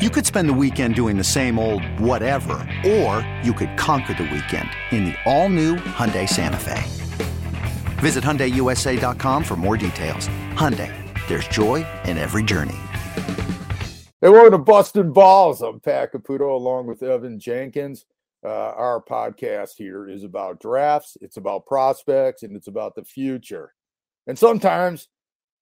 You 0.00 0.08
could 0.08 0.24
spend 0.24 0.48
the 0.48 0.54
weekend 0.54 0.94
doing 0.94 1.18
the 1.18 1.22
same 1.22 1.58
old 1.58 1.84
whatever, 2.00 2.66
or 2.86 3.20
you 3.42 3.52
could 3.52 3.76
conquer 3.76 4.14
the 4.14 4.22
weekend 4.22 4.66
in 4.92 5.04
the 5.04 5.14
all-new 5.26 5.76
Hyundai 5.76 6.26
Santa 6.26 6.56
Fe. 6.56 6.82
Visit 8.00 8.24
HyundaiUSA.com 8.24 9.44
for 9.44 9.56
more 9.56 9.76
details. 9.76 10.26
Hyundai, 10.54 10.90
there's 11.28 11.46
joy 11.48 11.86
in 12.06 12.16
every 12.16 12.42
journey. 12.42 12.78
Hey, 14.22 14.30
welcome 14.30 14.52
to 14.52 14.58
Bustin' 14.58 15.12
Balls. 15.12 15.60
I'm 15.60 15.80
Pat 15.80 16.14
Caputo 16.14 16.54
along 16.54 16.86
with 16.86 17.02
Evan 17.02 17.38
Jankens. 17.38 18.06
Uh, 18.42 18.48
our 18.48 19.04
podcast 19.04 19.72
here 19.76 20.08
is 20.08 20.24
about 20.24 20.60
drafts, 20.60 21.18
it's 21.20 21.36
about 21.36 21.66
prospects, 21.66 22.42
and 22.42 22.56
it's 22.56 22.68
about 22.68 22.94
the 22.94 23.04
future. 23.04 23.74
And 24.26 24.38
sometimes 24.38 25.08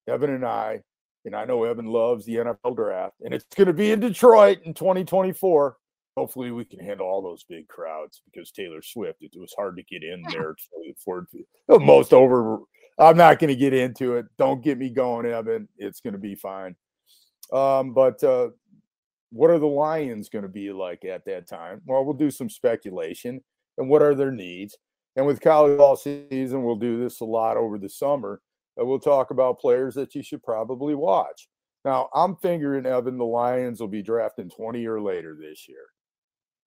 Evan 0.06 0.30
and 0.30 0.46
I 0.46 0.84
and 1.28 1.36
I 1.36 1.44
know 1.44 1.64
Evan 1.64 1.86
loves 1.86 2.24
the 2.24 2.36
NFL 2.36 2.74
draft, 2.74 3.16
and 3.22 3.34
it's 3.34 3.44
going 3.54 3.66
to 3.66 3.74
be 3.74 3.92
in 3.92 4.00
Detroit 4.00 4.60
in 4.64 4.72
2024. 4.72 5.76
Hopefully, 6.16 6.50
we 6.50 6.64
can 6.64 6.80
handle 6.80 7.06
all 7.06 7.22
those 7.22 7.44
big 7.44 7.68
crowds 7.68 8.22
because 8.24 8.50
Taylor 8.50 8.80
Swift, 8.80 9.18
it 9.20 9.32
was 9.36 9.54
hard 9.56 9.76
to 9.76 9.82
get 9.82 10.02
in 10.02 10.22
there 10.30 10.56
for, 11.04 11.26
for 11.68 11.78
most 11.78 12.14
over. 12.14 12.60
I'm 12.98 13.18
not 13.18 13.38
going 13.38 13.48
to 13.48 13.56
get 13.56 13.74
into 13.74 14.16
it. 14.16 14.26
Don't 14.38 14.64
get 14.64 14.78
me 14.78 14.88
going, 14.88 15.26
Evan. 15.26 15.68
It's 15.76 16.00
going 16.00 16.14
to 16.14 16.18
be 16.18 16.34
fine. 16.34 16.74
Um, 17.52 17.92
but 17.92 18.24
uh, 18.24 18.48
what 19.30 19.50
are 19.50 19.58
the 19.58 19.66
Lions 19.66 20.30
going 20.30 20.42
to 20.42 20.48
be 20.48 20.72
like 20.72 21.04
at 21.04 21.26
that 21.26 21.46
time? 21.46 21.82
Well, 21.84 22.04
we'll 22.04 22.14
do 22.14 22.30
some 22.30 22.48
speculation 22.48 23.44
and 23.76 23.88
what 23.88 24.02
are 24.02 24.14
their 24.14 24.32
needs. 24.32 24.76
And 25.14 25.26
with 25.26 25.42
college 25.42 25.76
ball 25.76 25.94
season, 25.94 26.64
we'll 26.64 26.76
do 26.76 26.98
this 26.98 27.20
a 27.20 27.24
lot 27.24 27.58
over 27.58 27.78
the 27.78 27.88
summer 27.88 28.40
we'll 28.86 29.00
talk 29.00 29.30
about 29.30 29.60
players 29.60 29.94
that 29.94 30.14
you 30.14 30.22
should 30.22 30.42
probably 30.42 30.94
watch. 30.94 31.48
Now, 31.84 32.08
I'm 32.14 32.36
figuring, 32.36 32.86
Evan, 32.86 33.18
the 33.18 33.24
Lions 33.24 33.80
will 33.80 33.88
be 33.88 34.02
drafting 34.02 34.50
20 34.50 34.84
or 34.86 35.00
later 35.00 35.36
this 35.40 35.68
year. 35.68 35.86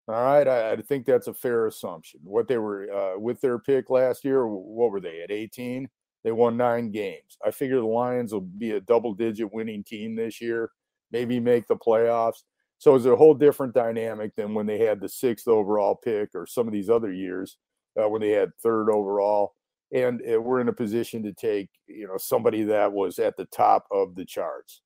All 0.08 0.16
right. 0.16 0.48
I, 0.48 0.72
I 0.72 0.76
think 0.78 1.06
that's 1.06 1.28
a 1.28 1.34
fair 1.34 1.68
assumption. 1.68 2.20
What 2.24 2.48
they 2.48 2.58
were 2.58 2.92
uh, 2.92 3.20
with 3.20 3.40
their 3.40 3.60
pick 3.60 3.90
last 3.90 4.26
year, 4.26 4.48
what 4.48 4.92
were 4.92 5.00
they 5.00 5.22
at 5.22 5.32
18? 5.32 5.88
They 6.24 6.32
won 6.32 6.58
nine 6.58 6.92
games. 6.92 7.38
I 7.46 7.52
figure 7.52 7.78
the 7.78 7.86
Lions 7.86 8.34
will 8.34 8.42
be 8.42 8.72
a 8.72 8.82
double 8.82 9.14
digit 9.14 9.54
winning 9.54 9.84
team 9.84 10.16
this 10.16 10.42
year, 10.42 10.72
maybe 11.12 11.40
make 11.40 11.68
the 11.68 11.76
playoffs. 11.76 12.44
So 12.78 12.96
it's 12.96 13.06
a 13.06 13.16
whole 13.16 13.34
different 13.34 13.74
dynamic 13.74 14.36
than 14.36 14.54
when 14.54 14.66
they 14.66 14.80
had 14.80 15.00
the 15.00 15.10
sixth 15.10 15.48
overall 15.48 15.96
pick 15.96 16.30
or 16.34 16.46
some 16.46 16.68
of 16.68 16.74
these 16.74 16.90
other 16.90 17.12
years 17.12 17.58
uh, 18.02 18.10
when 18.10 18.22
they 18.22 18.32
had 18.32 18.52
third 18.62 18.90
overall 18.90 19.54
and 19.94 20.22
uh, 20.22 20.42
we're 20.42 20.62
in 20.62 20.70
a 20.70 20.74
position 20.74 21.24
to 21.24 21.34
take 21.34 21.70
you 21.88 22.08
know 22.08 22.18
somebody 22.18 22.64
that 22.64 22.92
was 22.92 23.20
at 23.20 23.36
the 23.38 23.46
top 23.46 23.86
of 23.92 24.16
the 24.16 24.26
charts. 24.26 24.82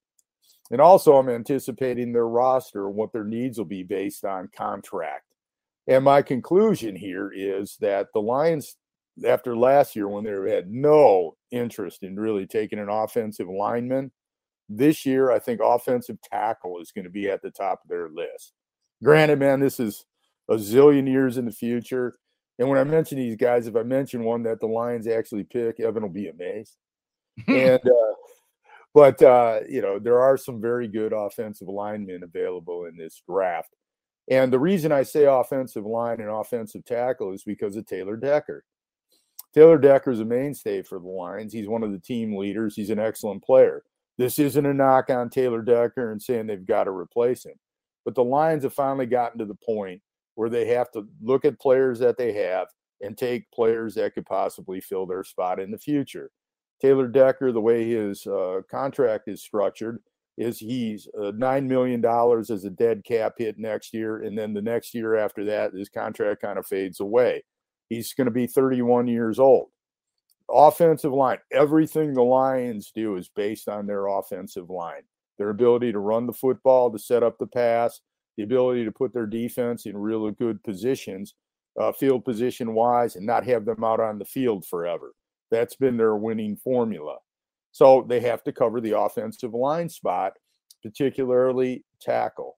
And 0.72 0.82
also 0.82 1.16
i'm 1.16 1.30
anticipating 1.30 2.12
their 2.12 2.28
roster 2.28 2.88
and 2.88 2.96
what 2.96 3.14
their 3.14 3.24
needs 3.24 3.58
will 3.58 3.66
be 3.66 3.84
based 3.84 4.26
on 4.26 4.50
contract. 4.56 5.24
And 5.88 6.04
my 6.04 6.22
conclusion 6.24 6.96
here 6.96 7.32
is 7.34 7.78
that 7.80 8.08
the 8.14 8.22
lions 8.22 8.76
after 9.26 9.56
last 9.56 9.96
year 9.96 10.08
when 10.08 10.24
they 10.24 10.52
had 10.52 10.70
no 10.70 11.38
interest 11.52 12.04
in 12.04 12.20
really 12.20 12.46
taking 12.46 12.80
an 12.80 12.90
offensive 12.90 13.48
lineman 13.48 14.12
this 14.68 15.06
year 15.06 15.32
i 15.32 15.40
think 15.40 15.62
offensive 15.64 16.18
tackle 16.22 16.80
is 16.82 16.92
going 16.92 17.06
to 17.06 17.12
be 17.12 17.30
at 17.30 17.42
the 17.42 17.52
top 17.52 17.80
of 17.84 17.90
their 17.90 18.10
list. 18.10 18.54
Granted 19.04 19.40
man 19.40 19.60
this 19.60 19.80
is 19.80 20.06
a 20.50 20.56
zillion 20.56 21.08
years 21.08 21.38
in 21.38 21.46
the 21.46 21.52
future 21.52 22.16
and 22.58 22.70
when 22.70 22.78
I 22.78 22.84
mention 22.84 23.18
these 23.18 23.36
guys, 23.36 23.68
if 23.68 23.76
I 23.76 23.84
mention 23.84 24.24
one 24.24 24.44
that 24.44 24.60
the 24.60 24.68
Lions 24.68 25.08
actually 25.08 25.44
pick, 25.44 25.80
Evan 25.80 26.04
will 26.04 26.10
be 26.10 26.30
amazed. 26.30 26.78
and 27.48 27.82
uh, 27.86 28.14
but 28.94 29.22
uh, 29.22 29.60
you 29.68 29.82
know 29.82 30.00
there 30.00 30.22
are 30.22 30.38
some 30.38 30.62
very 30.62 30.88
good 30.88 31.14
offensive 31.14 31.68
linemen 31.68 32.24
available 32.24 32.86
in 32.86 32.96
this 32.96 33.22
draft. 33.28 33.76
And 34.32 34.52
the 34.52 34.60
reason 34.60 34.92
I 34.92 35.04
say 35.04 35.26
offensive 35.26 35.86
line 35.86 36.20
and 36.20 36.30
offensive 36.30 36.84
tackle 36.86 37.34
is 37.34 37.44
because 37.44 37.76
of 37.76 37.86
Taylor 37.86 38.18
Decker. 38.18 38.64
Taylor 39.54 39.78
Decker 39.78 40.12
is 40.12 40.20
a 40.20 40.26
mainstay 40.26 40.82
for 40.82 41.00
the 41.00 41.08
Lions. 41.08 41.54
He's 41.54 41.68
one 41.68 41.84
of 41.84 41.92
the 41.92 42.00
team 42.00 42.36
leaders. 42.36 42.76
He's 42.76 42.90
an 42.90 43.00
excellent 43.00 43.44
player. 43.44 43.84
This 44.18 44.40
isn't 44.40 44.66
a 44.66 44.74
knock 44.74 45.10
on 45.10 45.30
Taylor 45.30 45.62
Decker 45.62 46.12
and 46.12 46.22
saying 46.22 46.48
they've 46.48 46.66
got 46.66 46.86
to 46.86 46.92
replace 46.92 47.46
him. 47.46 47.56
But 48.04 48.16
the 48.16 48.24
Lions 48.24 48.64
have 48.64 48.74
finally 48.74 49.06
gotten 49.06 49.40
to 49.40 49.46
the 49.46 49.56
point 49.56 50.02
where 50.36 50.50
they 50.50 50.66
have 50.68 50.92
to 50.92 51.08
look 51.22 51.46
at 51.46 51.60
players 51.60 52.00
that 52.00 52.18
they 52.18 52.34
have 52.34 52.68
and 53.02 53.18
take 53.18 53.52
players 53.52 53.96
that 53.96 54.14
could 54.14 54.26
possibly 54.26 54.80
fill 54.80 55.06
their 55.06 55.24
spot 55.24 55.60
in 55.60 55.72
the 55.72 55.78
future. 55.78 56.32
Taylor 56.82 57.08
Decker, 57.08 57.52
the 57.52 57.62
way 57.62 57.90
his 57.90 58.26
uh, 58.28 58.62
contract 58.70 59.28
is 59.28 59.42
structured, 59.42 60.00
is 60.38 60.60
he's 60.60 61.08
uh, 61.18 61.32
$9 61.32 61.66
million 61.66 62.04
as 62.40 62.66
a 62.66 62.70
dead 62.70 63.04
cap 63.06 63.34
hit 63.38 63.58
next 63.58 63.94
year. 63.94 64.24
And 64.24 64.38
then 64.38 64.54
the 64.54 64.62
next 64.62 64.94
year 64.94 65.16
after 65.16 65.46
that, 65.46 65.74
his 65.74 65.90
contract 65.90 66.42
kind 66.42 66.60
of 66.60 66.68
fades 66.68 67.00
away. 67.00 67.44
He's 67.90 68.14
going 68.14 68.26
to 68.26 68.32
be 68.32 68.48
31 68.48 69.08
years 69.08 69.40
old. 69.40 69.70
Offensive 70.50 71.14
line, 71.14 71.40
everything 71.52 72.14
the 72.14 72.22
Lions 72.22 72.92
do 72.94 73.16
is 73.16 73.30
based 73.30 73.68
on 73.68 73.88
their 73.88 74.08
offensive 74.08 74.70
line, 74.70 75.02
their 75.38 75.50
ability 75.50 75.92
to 75.92 76.00
run 76.00 76.28
the 76.28 76.34
football, 76.34 76.92
to 76.92 77.00
set 77.00 77.24
up 77.24 77.40
the 77.40 77.48
pass, 77.48 78.02
the 78.38 78.44
ability 78.44 78.86
to 78.86 78.92
put 78.92 79.14
their 79.14 79.26
defense 79.26 79.86
in 79.86 79.98
really 79.98 80.32
good 80.32 80.64
positions, 80.64 81.36
uh, 81.80 81.92
field 81.92 82.26
position 82.26 82.74
wise, 82.74 83.16
and 83.16 83.26
not 83.26 83.46
have 83.46 83.66
them 83.66 83.84
out 83.84 84.00
on 84.00 84.20
the 84.20 84.26
field 84.26 84.66
forever. 84.66 85.14
That's 85.52 85.76
been 85.76 85.98
their 85.98 86.16
winning 86.16 86.58
formula. 86.58 87.18
So 87.72 88.06
they 88.08 88.20
have 88.22 88.44
to 88.46 88.54
cover 88.54 88.80
the 88.80 88.98
offensive 88.98 89.54
line 89.54 89.90
spot, 89.90 90.34
particularly 90.82 91.84
tackle. 92.00 92.58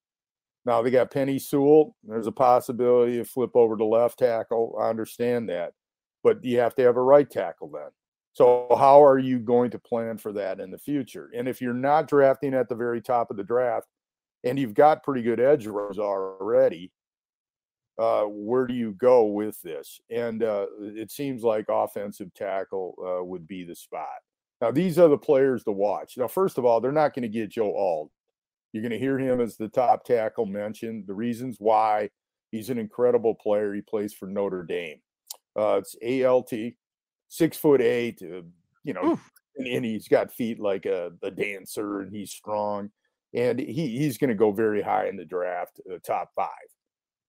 Now 0.66 0.82
they 0.82 0.92
got 0.92 1.12
Penei 1.12 1.42
Sewell. 1.42 1.96
There's 2.04 2.28
a 2.28 2.32
possibility 2.32 3.20
of 3.20 3.30
flip 3.30 3.56
over 3.56 3.78
to 3.78 3.86
left 3.86 4.20
tackle. 4.20 4.78
I 4.80 4.90
understand 4.90 5.50
that, 5.50 5.74
but 6.24 6.44
you 6.44 6.60
have 6.60 6.76
to 6.76 6.84
have 6.84 6.98
a 6.98 7.02
right 7.02 7.30
tackle 7.30 7.70
then. 7.70 7.90
So 8.34 8.68
how 8.78 9.04
are 9.04 9.18
you 9.18 9.40
going 9.40 9.72
to 9.72 9.80
plan 9.80 10.18
for 10.20 10.32
that 10.34 10.60
in 10.60 10.70
the 10.70 10.78
future? 10.78 11.32
And 11.36 11.48
if 11.48 11.62
you're 11.62 11.74
not 11.74 12.08
drafting 12.08 12.54
at 12.54 12.70
the 12.70 12.76
very 12.76 13.02
top 13.02 13.32
of 13.32 13.38
the 13.38 13.44
draft, 13.44 13.88
and 14.50 14.60
you've 14.60 14.74
got 14.74 15.04
pretty 15.04 15.22
good 15.22 15.40
edge 15.40 15.66
runners 15.66 16.00
already. 16.00 16.92
Uh, 17.98 18.26
where 18.26 18.68
do 18.68 18.74
you 18.74 18.92
go 18.94 19.26
with 19.26 19.60
this? 19.62 20.00
And 20.10 20.44
uh, 20.44 20.68
it 20.80 21.12
seems 21.12 21.44
like 21.44 21.66
offensive 21.68 22.34
tackle 22.34 22.96
uh, 23.04 23.24
would 23.24 23.48
be 23.48 23.64
the 23.64 23.76
spot. 23.76 24.08
Now, 24.62 24.72
these 24.72 25.00
are 25.00 25.08
the 25.08 25.18
players 25.18 25.64
to 25.64 25.72
watch. 25.72 26.18
Now, 26.18 26.28
first 26.28 26.58
of 26.58 26.66
all, 26.66 26.80
they're 26.80 26.92
not 26.92 27.14
going 27.14 27.24
to 27.24 27.30
get 27.30 27.50
Joe 27.50 27.76
Alt. 27.76 28.12
You're 28.72 28.84
going 28.84 28.92
to 28.92 29.00
hear 29.00 29.18
him 29.18 29.40
as 29.40 29.58
the 29.58 29.70
top 29.70 30.04
tackle 30.04 30.46
mentioned. 30.46 31.06
The 31.08 31.14
reasons 31.14 31.58
why 31.60 32.10
he's 32.52 32.70
an 32.70 32.78
incredible 32.78 33.34
player. 33.36 33.74
He 33.74 33.82
plays 33.82 34.14
for 34.14 34.28
Notre 34.28 34.64
Dame. 34.64 35.00
Uh, 35.58 35.82
it's 35.82 35.96
ALT, 36.26 36.52
six 37.30 37.58
foot 37.58 37.82
eight. 37.82 38.22
Uh, 38.22 38.42
you 38.84 38.94
know, 38.94 39.20
and, 39.58 39.68
and, 39.68 39.86
he's 39.86 40.08
got 40.08 40.32
feet 40.32 40.60
like 40.60 40.86
a, 40.86 41.12
a 41.24 41.32
dancer, 41.32 42.02
and 42.02 42.12
he's 42.12 42.32
strong 42.32 42.92
and 43.38 43.60
he, 43.60 44.00
he's 44.00 44.18
going 44.18 44.30
to 44.30 44.36
go 44.36 44.52
very 44.52 44.82
high 44.82 45.08
in 45.08 45.16
the 45.16 45.26
draft, 45.26 45.80
uh, 45.94 46.00
top 46.04 46.32
five. 46.36 46.50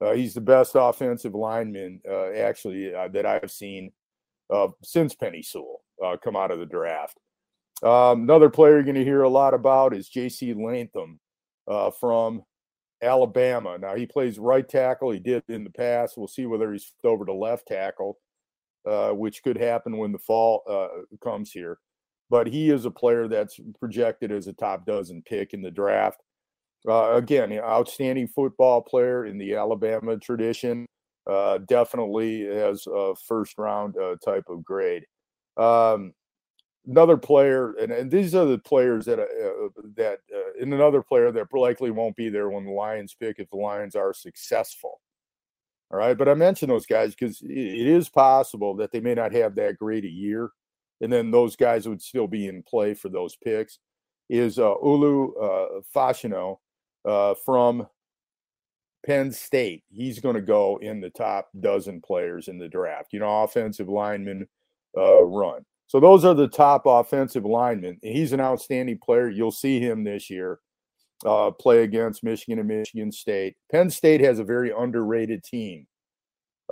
Uh, 0.01 0.13
he's 0.13 0.33
the 0.33 0.41
best 0.41 0.73
offensive 0.75 1.35
lineman, 1.35 2.01
uh, 2.09 2.31
actually, 2.33 2.95
uh, 2.95 3.09
that 3.09 3.27
I've 3.27 3.51
seen 3.51 3.93
uh, 4.49 4.69
since 4.83 5.15
Penei 5.15 5.45
Sewell 5.45 5.83
uh, 6.03 6.17
come 6.17 6.35
out 6.35 6.51
of 6.51 6.61
the 6.61 6.67
draft. 6.67 7.19
Um, 7.83 8.23
another 8.23 8.49
player 8.49 8.75
you're 8.75 8.85
going 8.85 8.95
to 8.95 9.05
hear 9.05 9.23
a 9.23 9.29
lot 9.29 9.53
about 9.53 9.95
is 9.95 10.09
J.C. 10.09 10.55
Latham 10.55 11.21
from 12.01 12.43
Alabama. 13.03 13.77
Now, 13.77 13.95
he 13.95 14.07
plays 14.07 14.39
right 14.39 14.67
tackle. 14.67 15.11
He 15.11 15.21
did 15.21 15.43
in 15.49 15.63
the 15.63 15.71
past. 15.71 16.17
We'll 16.17 16.27
see 16.27 16.47
whether 16.47 16.73
he's 16.73 16.93
over 17.05 17.27
to 17.27 17.35
left 17.35 17.69
tackle, 17.69 18.19
which 18.85 19.43
could 19.43 19.59
happen 19.59 19.99
when 19.99 20.13
the 20.13 20.19
fall 20.19 20.63
comes 21.23 21.53
here 21.53 21.79
but 22.31 22.47
he 22.47 22.71
is 22.71 22.85
a 22.85 22.91
player 22.91 23.29
that's 23.29 23.59
projected 23.79 24.33
as 24.33 24.47
a 24.47 24.53
top 24.53 24.87
dozen 24.87 25.23
pick 25.23 25.55
in 25.55 25.63
the 25.63 25.71
draft. 25.71 26.23
Uh, 26.89 27.15
again, 27.15 27.53
outstanding 27.53 28.29
football 28.29 28.81
player 28.81 29.27
in 29.27 29.39
the 29.39 29.55
Alabama 29.55 30.17
tradition. 30.17 30.87
Uh, 31.29 31.59
definitely 31.69 32.47
has 32.47 32.87
a 32.87 33.15
first 33.27 33.59
round 33.59 33.95
uh, 33.99 34.17
type 34.25 34.45
of 34.49 34.65
grade. 34.65 35.05
Um, 35.59 36.15
another 36.87 37.19
player, 37.19 37.75
and, 37.75 37.93
and 37.93 38.11
these 38.11 38.35
are 38.35 38.47
the 38.47 38.59
players 38.59 39.05
that 39.05 39.19
uh, 39.19 39.69
that 39.97 40.21
uh, 40.35 40.63
and 40.63 40.73
another 40.73 41.03
player 41.03 41.31
that 41.33 41.53
likely 41.53 41.91
won't 41.91 42.17
be 42.17 42.31
there 42.31 42.49
when 42.49 42.65
the 42.65 42.73
Lions 42.73 43.15
pick 43.19 43.39
if 43.39 43.51
the 43.51 43.57
Lions 43.57 43.95
are 43.95 44.15
successful. 44.15 45.01
All 45.91 45.99
right, 45.99 46.17
but 46.17 46.29
I 46.29 46.35
mention 46.35 46.69
those 46.69 46.87
guys 46.87 47.15
because 47.15 47.41
it 47.43 47.51
is 47.51 48.09
possible 48.09 48.75
that 48.77 48.93
they 48.93 49.01
may 49.01 49.15
not 49.15 49.33
have 49.33 49.55
that 49.57 49.79
great 49.79 50.05
a 50.05 50.11
year, 50.11 50.51
and 51.01 51.13
then 51.13 51.31
those 51.31 51.57
guys 51.57 51.89
would 51.89 52.03
still 52.03 52.27
be 52.27 52.49
in 52.49 52.63
play 52.63 52.95
for 52.95 53.09
those 53.09 53.37
picks. 53.37 53.79
Is 54.29 54.59
uh, 54.59 54.75
Olu 54.83 55.31
uh, 55.41 55.81
Fashanu 55.95 56.59
uh, 57.05 57.35
from 57.45 57.87
Penn 59.07 59.33
State? 59.33 59.85
He's 59.89 60.21
going 60.21 60.35
to 60.35 60.43
go 60.43 60.79
in 60.83 61.01
the 61.01 61.11
top 61.11 61.49
dozen 61.61 62.01
players 62.01 62.49
in 62.49 62.59
the 62.59 62.69
draft. 62.69 63.13
You 63.13 63.21
know, 63.21 63.43
offensive 63.43 63.89
lineman 63.89 64.47
uh, 64.97 65.23
run. 65.23 65.65
So 65.87 66.01
those 66.01 66.25
are 66.27 66.35
the 66.35 66.49
top 66.49 66.83
offensive 66.85 67.47
linemen. 67.47 67.99
He's 68.03 68.33
an 68.33 68.41
outstanding 68.41 68.99
player. 68.99 69.31
You'll 69.31 69.51
see 69.51 69.81
him 69.81 70.05
this 70.05 70.29
year 70.29 70.59
uh, 71.25 71.51
play 71.51 71.83
against 71.83 72.23
Michigan 72.23 72.59
and 72.59 72.69
Michigan 72.69 73.11
State. 73.11 73.57
Penn 73.73 73.89
State 73.89 74.21
has 74.21 74.39
a 74.39 74.45
very 74.45 74.71
underrated 74.71 75.43
team. 75.43 75.87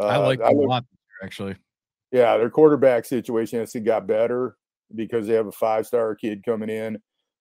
Uh, 0.00 0.06
I 0.06 0.16
like 0.18 0.38
them 0.38 0.48
a 0.48 0.60
lot, 0.60 0.84
actually. 1.22 1.56
Yeah, 2.12 2.36
their 2.36 2.50
quarterback 2.50 3.04
situation 3.04 3.58
has 3.58 3.74
got 3.84 4.06
better 4.06 4.56
because 4.94 5.26
they 5.26 5.34
have 5.34 5.48
a 5.48 5.52
five-star 5.52 6.14
kid 6.14 6.44
coming 6.44 6.70
in 6.70 6.98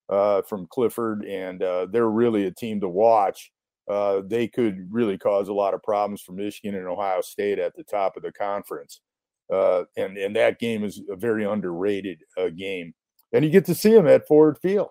uh, 0.10 0.42
from 0.44 0.68
Clifford, 0.70 1.24
and 1.26 1.62
uh, 1.62 1.88
they're 1.92 2.10
really 2.10 2.46
a 2.46 2.52
team 2.52 2.82
to 2.82 2.90
watch. 2.90 3.52
Uh, 3.88 4.22
they 4.26 4.48
could 4.48 4.88
really 4.92 5.18
cause 5.18 5.48
a 5.48 5.54
lot 5.54 5.74
of 5.76 5.84
problems 5.84 6.22
for 6.22 6.32
Michigan 6.32 6.76
and 6.76 6.88
Ohio 6.88 7.22
State 7.22 7.60
at 7.60 7.76
the 7.76 7.84
top 7.84 8.18
of 8.18 8.24
the 8.24 8.32
conference. 8.32 9.02
Uh, 9.54 9.84
and 9.96 10.18
and 10.18 10.36
that 10.36 10.60
game 10.60 10.84
is 10.84 11.02
a 11.10 11.16
very 11.16 11.46
underrated 11.46 12.20
uh, 12.38 12.50
game. 12.50 12.94
And 13.32 13.46
you 13.46 13.52
get 13.52 13.66
to 13.66 13.76
see 13.76 13.94
them 13.94 14.08
at 14.08 14.28
Ford 14.28 14.58
Field. 14.60 14.90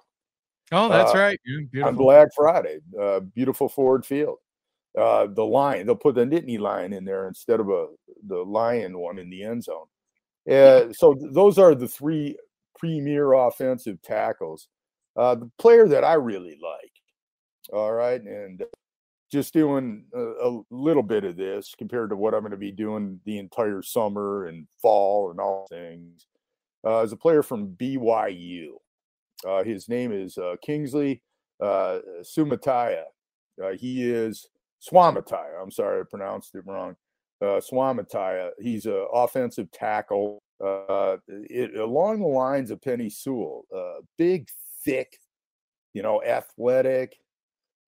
Oh, 0.71 0.89
that's 0.89 1.15
uh, 1.15 1.19
right. 1.19 1.41
On 1.83 1.97
Black 1.97 2.29
Friday, 2.37 2.79
uh, 3.01 3.21
beautiful 3.21 3.69
Ford 3.69 4.07
Field. 4.07 4.37
Uh, 4.97 5.27
the 5.27 5.45
line, 5.45 5.87
they'll 5.87 5.97
put 5.97 6.15
the 6.15 6.25
Nittany 6.25 6.59
lion 6.61 6.93
in 6.93 7.05
there 7.05 7.27
instead 7.27 7.59
of 7.59 7.69
a 7.69 7.89
the 8.27 8.39
lion 8.39 8.99
one 8.99 9.19
in 9.19 9.31
the 9.31 9.43
end 9.43 9.65
zone. 9.65 9.87
Uh, 10.51 10.93
so 10.93 11.17
those 11.33 11.59
are 11.59 11.75
the 11.75 11.89
three 11.89 12.37
premier 12.79 13.33
offensive 13.33 14.01
tackles. 14.03 14.69
Uh, 15.17 15.35
the 15.37 15.51
player 15.59 15.87
that 15.89 16.05
I 16.05 16.15
really 16.15 16.59
like, 16.61 16.93
all 17.73 17.93
right, 17.93 18.21
and 18.21 18.63
just 19.31 19.53
doing 19.53 20.05
a, 20.15 20.21
a, 20.21 20.61
little 20.71 21.03
bit 21.03 21.25
of 21.25 21.37
this 21.37 21.75
compared 21.77 22.11
to 22.11 22.17
what 22.17 22.35
I'm 22.35 22.41
going 22.41 22.53
to 22.53 22.57
be 22.57 22.73
doing 22.73 23.21
the 23.25 23.39
entire 23.39 23.83
summer 23.83 24.47
and 24.47 24.67
fall 24.81 25.31
and 25.31 25.41
all 25.41 25.67
things. 25.69 26.27
Uh, 26.87 27.03
is 27.03 27.13
a 27.13 27.17
player 27.17 27.43
from 27.43 27.69
BYU. 27.69 28.73
Uh, 29.47 29.65
his 29.65 29.89
name 29.89 30.13
is 30.13 30.37
uh, 30.37 30.57
Kingsley 30.63 31.23
uh, 31.61 31.99
Sumataya. 32.23 33.05
Uh, 33.63 33.71
he 33.71 34.09
is 34.09 34.47
Suamataia. 34.81 35.61
I'm 35.63 35.71
sorry, 35.71 36.01
I 36.01 36.05
pronounced 36.09 36.55
it 36.55 36.65
wrong. 36.67 36.97
Uh, 37.45 37.61
Suamataia. 37.61 38.51
He's 38.59 38.87
an 38.87 39.07
offensive 39.13 39.71
tackle. 39.71 40.43
Uh, 40.65 41.17
it, 41.29 41.77
along 41.77 42.21
the 42.21 42.27
lines 42.27 42.71
of 42.71 42.81
Penei 42.81 43.13
Sewell, 43.13 43.65
big, 44.17 44.49
thick, 44.85 45.19
you 45.93 46.03
know, 46.03 46.23
athletic, 46.23 47.17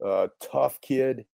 uh, 0.05 0.29
tough 0.41 0.81
kid 0.81 1.25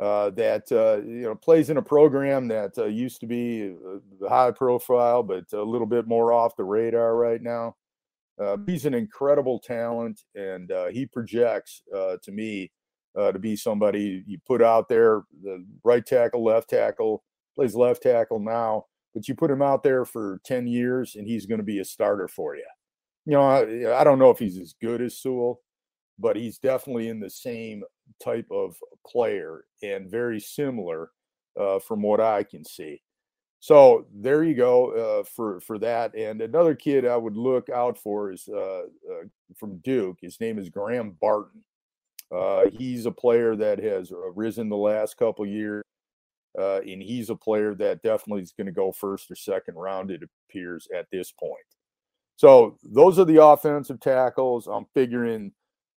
uh, 0.00 0.30
that 0.30 0.70
uh, 0.72 1.02
you 1.06 1.22
know 1.22 1.34
plays 1.34 1.70
in 1.70 1.78
a 1.78 1.82
program 1.82 2.48
that 2.48 2.76
uh, 2.78 2.84
used 2.84 3.20
to 3.20 3.26
be 3.26 3.74
uh, 3.74 4.28
high 4.28 4.50
profile, 4.50 5.22
but 5.22 5.44
a 5.52 5.62
little 5.62 5.86
bit 5.86 6.06
more 6.06 6.32
off 6.32 6.56
the 6.56 6.64
radar 6.64 7.16
right 7.16 7.42
now. 7.42 7.74
Uh, 8.38 8.58
he's 8.66 8.84
an 8.84 8.92
incredible 8.92 9.58
talent, 9.58 10.20
and 10.34 10.70
uh, 10.70 10.86
he 10.86 11.06
projects 11.06 11.82
to 12.22 12.32
me 12.32 12.70
to 13.16 13.38
be 13.38 13.56
somebody 13.56 14.22
you 14.26 14.38
put 14.46 14.60
out 14.62 14.88
there. 14.90 15.22
The 15.42 15.64
right 15.82 16.04
tackle, 16.04 16.44
left 16.44 16.68
tackle, 16.68 17.24
plays 17.56 17.74
left 17.74 18.02
tackle 18.02 18.38
now, 18.38 18.86
but 19.14 19.26
you 19.26 19.34
put 19.34 19.50
him 19.50 19.62
out 19.62 19.82
there 19.82 20.04
for 20.04 20.40
ten 20.44 20.66
years, 20.66 21.16
and 21.16 21.26
he's 21.26 21.46
going 21.46 21.58
to 21.58 21.64
be 21.64 21.80
a 21.80 21.84
starter 21.84 22.28
for 22.28 22.54
you. 22.56 22.66
You 23.24 23.32
know, 23.32 23.42
I, 23.42 24.00
I 24.00 24.04
don't 24.04 24.18
know 24.18 24.30
if 24.30 24.38
he's 24.38 24.58
as 24.58 24.74
good 24.80 25.02
as 25.02 25.18
Sewell, 25.18 25.60
but 26.18 26.36
he's 26.36 26.58
definitely 26.58 27.08
in 27.08 27.20
the 27.20 27.30
same 27.30 27.82
type 28.22 28.46
of 28.50 28.76
player 29.06 29.64
and 29.82 30.10
very 30.10 30.40
similar 30.40 31.10
uh, 31.58 31.78
from 31.80 32.02
what 32.02 32.20
I 32.20 32.42
can 32.42 32.64
see. 32.64 33.02
So 33.60 34.06
there 34.14 34.44
you 34.44 34.54
go 34.54 34.90
uh, 34.92 35.24
for 35.24 35.60
for 35.60 35.78
that. 35.78 36.14
And 36.14 36.40
another 36.40 36.74
kid 36.74 37.06
I 37.06 37.16
would 37.16 37.36
look 37.36 37.68
out 37.70 37.98
for 37.98 38.30
is 38.30 38.48
uh, 38.52 38.82
uh 38.82 39.24
from 39.56 39.78
Duke. 39.78 40.18
His 40.20 40.38
name 40.40 40.58
is 40.58 40.68
Graham 40.68 41.16
Barton. 41.20 41.64
Uh, 42.34 42.66
he's 42.72 43.06
a 43.06 43.10
player 43.10 43.56
that 43.56 43.78
has 43.78 44.12
risen 44.34 44.68
the 44.68 44.76
last 44.76 45.16
couple 45.16 45.46
years, 45.46 45.84
uh, 46.58 46.80
and 46.80 47.02
he's 47.02 47.30
a 47.30 47.36
player 47.36 47.74
that 47.74 48.02
definitely 48.02 48.42
is 48.42 48.52
going 48.52 48.66
to 48.66 48.72
go 48.72 48.92
first 48.92 49.30
or 49.30 49.36
second 49.36 49.76
round. 49.76 50.10
It 50.10 50.22
appears 50.48 50.88
at 50.94 51.06
this 51.10 51.32
point. 51.32 51.60
So 52.36 52.76
those 52.82 53.18
are 53.18 53.24
the 53.24 53.42
offensive 53.42 54.00
tackles. 54.00 54.66
I'm 54.66 54.86
figuring 54.94 55.52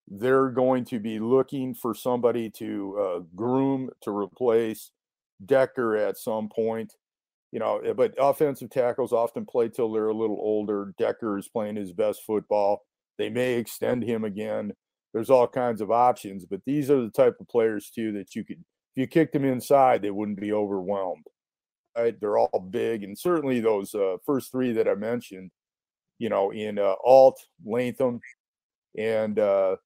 they're 0.07 0.51
going 0.51 0.85
to 0.87 0.99
be 0.99 1.19
looking 1.19 1.75
for 1.75 1.95
somebody 1.95 2.49
to 2.51 2.99
uh, 2.99 3.19
groom 3.35 3.91
to 4.03 4.17
replace 4.17 4.91
Decker 5.45 5.97
at 5.97 6.17
some 6.17 6.49
point. 6.49 6.95
You 7.53 7.59
know, 7.59 7.79
eh, 7.79 7.93
but 7.93 8.15
offensive 8.19 8.71
tackles 8.71 9.13
often 9.13 9.47
play 9.47 9.69
till 9.69 9.93
they're 9.93 10.09
a 10.09 10.15
little 10.15 10.39
older. 10.41 10.93
Decker 10.99 11.39
is 11.39 11.49
playing 11.49 11.77
his 11.77 11.93
best 11.93 12.23
football. 12.27 12.83
They 13.19 13.31
may 13.31 13.55
extend 13.55 14.03
him 14.05 14.25
again. 14.25 14.73
There's 15.13 15.31
all 15.31 15.49
kinds 15.49 15.81
of 15.81 15.91
options, 15.91 16.45
but 16.45 16.61
these 16.67 16.91
are 16.91 17.01
the 17.01 17.11
type 17.11 17.37
of 17.41 17.49
players 17.49 17.91
too 17.91 18.13
that 18.13 18.35
you 18.35 18.45
could, 18.45 18.63
you 18.99 19.07
kicked 19.07 19.33
them 19.33 19.45
inside, 19.45 20.03
they 20.03 20.11
wouldn't 20.11 20.41
be 20.41 20.53
overwhelmed. 20.53 21.25
Right? 21.97 22.19
They're 22.21 22.39
all 22.39 22.69
big, 22.71 23.05
and 23.05 23.19
certainly 23.19 23.61
those 23.61 23.95
uh, 23.95 24.17
first 24.25 24.51
three 24.51 24.73
that 24.73 24.89
I 24.89 24.95
mentioned, 24.95 25.51
you 26.19 26.29
know, 26.29 26.51
in 26.51 26.79
uh, 26.79 26.95
Alt, 27.05 27.41
Latham, 27.65 28.21
and 28.97 29.39
uh, 29.39 29.77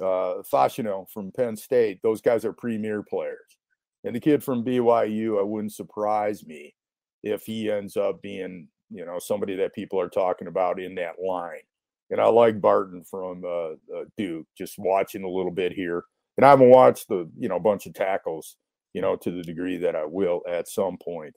uh, 0.00 0.42
Fashanu 0.52 1.10
from 1.10 1.32
Penn 1.32 1.56
State, 1.56 2.00
those 2.02 2.20
guys 2.20 2.44
are 2.44 2.52
premier 2.52 3.02
players. 3.02 3.58
And 4.04 4.14
the 4.14 4.20
kid 4.20 4.42
from 4.42 4.64
BYU, 4.64 5.38
I 5.38 5.42
wouldn't 5.42 5.72
surprise 5.72 6.44
me 6.44 6.74
if 7.22 7.44
he 7.44 7.70
ends 7.70 7.96
up 7.96 8.20
being, 8.20 8.68
you 8.90 9.06
know, 9.06 9.18
somebody 9.18 9.54
that 9.56 9.74
people 9.74 10.00
are 10.00 10.08
talking 10.08 10.48
about 10.48 10.80
in 10.80 10.94
that 10.96 11.16
line. 11.22 11.62
And 12.10 12.20
I 12.20 12.26
like 12.26 12.60
Barton 12.60 13.04
from 13.04 13.44
uh, 13.44 13.72
uh, 13.96 14.04
Duke, 14.18 14.46
just 14.58 14.78
watching 14.78 15.24
a 15.24 15.28
little 15.28 15.52
bit 15.52 15.72
here. 15.72 16.04
And 16.36 16.46
I 16.46 16.50
haven't 16.50 16.70
watched 16.70 17.08
the, 17.08 17.30
you 17.38 17.48
know, 17.48 17.56
a 17.56 17.60
bunch 17.60 17.86
of 17.86 17.94
tackles, 17.94 18.56
you 18.94 19.02
know, 19.02 19.16
to 19.16 19.30
the 19.30 19.42
degree 19.42 19.76
that 19.78 19.96
I 19.96 20.04
will 20.04 20.42
at 20.48 20.68
some 20.68 20.96
point. 20.96 21.34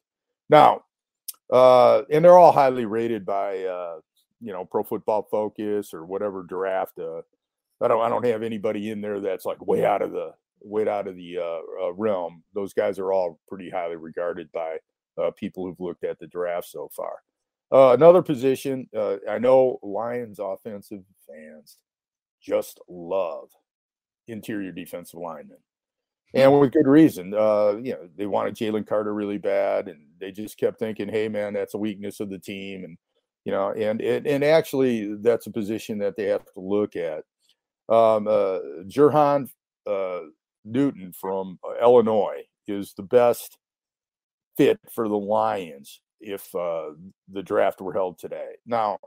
Now, 0.49 0.81
uh, 1.51 2.03
and 2.09 2.23
they're 2.23 2.37
all 2.37 2.51
highly 2.51 2.85
rated 2.85 3.25
by, 3.25 3.63
uh, 3.63 3.99
you 4.41 4.53
know, 4.53 4.65
Pro 4.65 4.83
Football 4.83 5.27
Focus 5.29 5.93
or 5.93 6.05
whatever 6.05 6.43
draft 6.43 6.97
uh, 6.99 7.21
I 7.81 7.87
don't 7.87 8.01
I 8.01 8.09
don't 8.09 8.25
have 8.25 8.43
anybody 8.43 8.89
in 8.89 9.01
there 9.01 9.19
that's 9.19 9.45
like 9.45 9.65
way 9.65 9.85
out 9.85 10.01
of 10.01 10.11
the 10.11 10.33
way 10.61 10.87
out 10.87 11.07
of 11.07 11.15
the 11.15 11.37
uh, 11.37 11.85
uh, 11.85 11.93
realm. 11.93 12.43
Those 12.53 12.73
guys 12.73 12.99
are 12.99 13.11
all 13.11 13.39
pretty 13.47 13.69
highly 13.69 13.97
regarded 13.97 14.49
by 14.51 14.77
uh, 15.21 15.31
people 15.31 15.65
who've 15.65 15.79
looked 15.79 16.03
at 16.03 16.19
the 16.19 16.27
draft 16.27 16.67
so 16.67 16.89
far. 16.95 17.17
Uh, 17.71 17.93
another 17.93 18.21
position, 18.21 18.87
uh, 18.95 19.17
I 19.29 19.39
know 19.39 19.79
Lions 19.81 20.39
offensive 20.39 21.03
fans 21.27 21.77
just 22.41 22.79
love 22.87 23.49
interior 24.27 24.71
defensive 24.71 25.19
linemen, 25.19 25.57
and 26.33 26.59
with 26.59 26.71
good 26.71 26.87
reason. 26.87 27.33
Uh, 27.33 27.75
you 27.81 27.93
know, 27.93 28.09
they 28.17 28.25
wanted 28.25 28.55
Jalen 28.55 28.87
Carter 28.87 29.13
really 29.13 29.37
bad, 29.37 29.87
and 29.87 30.01
they 30.19 30.31
just 30.31 30.57
kept 30.57 30.79
thinking, 30.79 31.09
"Hey, 31.09 31.29
man, 31.29 31.53
that's 31.53 31.73
a 31.73 31.79
weakness 31.79 32.19
of 32.19 32.29
the 32.29 32.39
team," 32.39 32.83
and 32.83 32.97
you 33.45 33.51
know, 33.51 33.71
and 33.71 34.01
and, 34.01 34.27
and 34.27 34.43
actually, 34.43 35.15
that's 35.21 35.47
a 35.47 35.51
position 35.51 35.99
that 35.99 36.15
they 36.15 36.25
have 36.25 36.45
to 36.53 36.59
look 36.59 36.95
at 36.95 37.23
um, 37.89 38.27
uh, 38.27 38.59
Jer'Zhan 38.87 39.49
uh, 39.87 40.19
Newton 40.63 41.13
from 41.13 41.59
uh, 41.63 41.81
Illinois 41.81 42.43
is 42.67 42.93
the 42.95 43.03
best 43.03 43.57
fit 44.57 44.79
for 44.91 45.07
the 45.07 45.17
Lions 45.17 46.01
if 46.19 46.53
uh, 46.55 46.91
the 47.31 47.43
draft 47.43 47.81
were 47.81 47.93
held 47.93 48.17
today. 48.17 48.53
Now, 48.65 48.97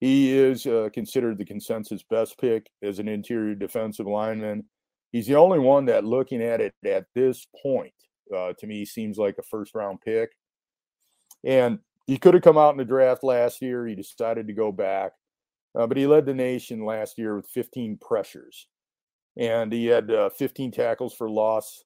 he 0.00 0.36
is 0.36 0.66
uh, 0.66 0.88
considered 0.92 1.38
the 1.38 1.44
consensus 1.44 2.02
best 2.08 2.38
pick 2.38 2.68
as 2.82 2.98
an 2.98 3.08
interior 3.08 3.54
defensive 3.54 4.06
lineman. 4.06 4.64
He's 5.12 5.26
the 5.26 5.36
only 5.36 5.58
one 5.58 5.86
that, 5.86 6.04
looking 6.04 6.42
at 6.42 6.60
it 6.60 6.74
at 6.86 7.06
this 7.14 7.46
point, 7.62 7.94
uh, 8.34 8.52
to 8.58 8.66
me 8.66 8.84
seems 8.84 9.18
like 9.18 9.36
a 9.38 9.42
first 9.42 9.74
round 9.74 10.00
pick. 10.04 10.30
And 11.44 11.78
he 12.06 12.18
could 12.18 12.34
have 12.34 12.42
come 12.42 12.58
out 12.58 12.72
in 12.72 12.76
the 12.78 12.84
draft 12.84 13.24
last 13.24 13.62
year. 13.62 13.86
He 13.86 13.94
decided 13.94 14.46
to 14.46 14.52
go 14.52 14.70
back. 14.70 15.12
Uh, 15.78 15.86
but 15.86 15.96
he 15.96 16.06
led 16.06 16.26
the 16.26 16.34
nation 16.34 16.84
last 16.84 17.18
year 17.18 17.36
with 17.36 17.46
15 17.46 17.98
pressures, 17.98 18.66
and 19.36 19.72
he 19.72 19.86
had 19.86 20.10
uh, 20.10 20.30
15 20.30 20.72
tackles 20.72 21.14
for 21.14 21.28
loss, 21.28 21.84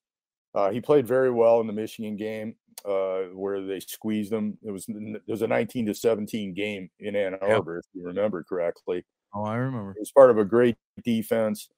Uh, 0.54 0.70
he 0.70 0.80
played 0.80 1.06
very 1.06 1.30
well 1.30 1.60
in 1.60 1.66
the 1.66 1.72
Michigan 1.72 2.16
game 2.16 2.54
uh, 2.84 3.22
where 3.34 3.64
they 3.64 3.80
squeezed 3.80 4.32
him. 4.32 4.58
It 4.62 4.70
was 4.70 4.86
it 4.88 5.22
was 5.26 5.42
a 5.42 5.46
19 5.46 5.86
to 5.86 5.94
17 5.94 6.54
game 6.54 6.90
in 7.00 7.16
Ann 7.16 7.36
Arbor, 7.40 7.76
yep. 7.76 7.84
if 7.84 8.00
you 8.00 8.06
remember 8.06 8.44
correctly. 8.44 9.04
Oh, 9.34 9.44
I 9.44 9.56
remember. 9.56 9.92
It 9.92 10.00
was 10.00 10.10
part 10.10 10.30
of 10.30 10.38
a 10.38 10.44
great 10.44 10.76
defense, 11.04 11.70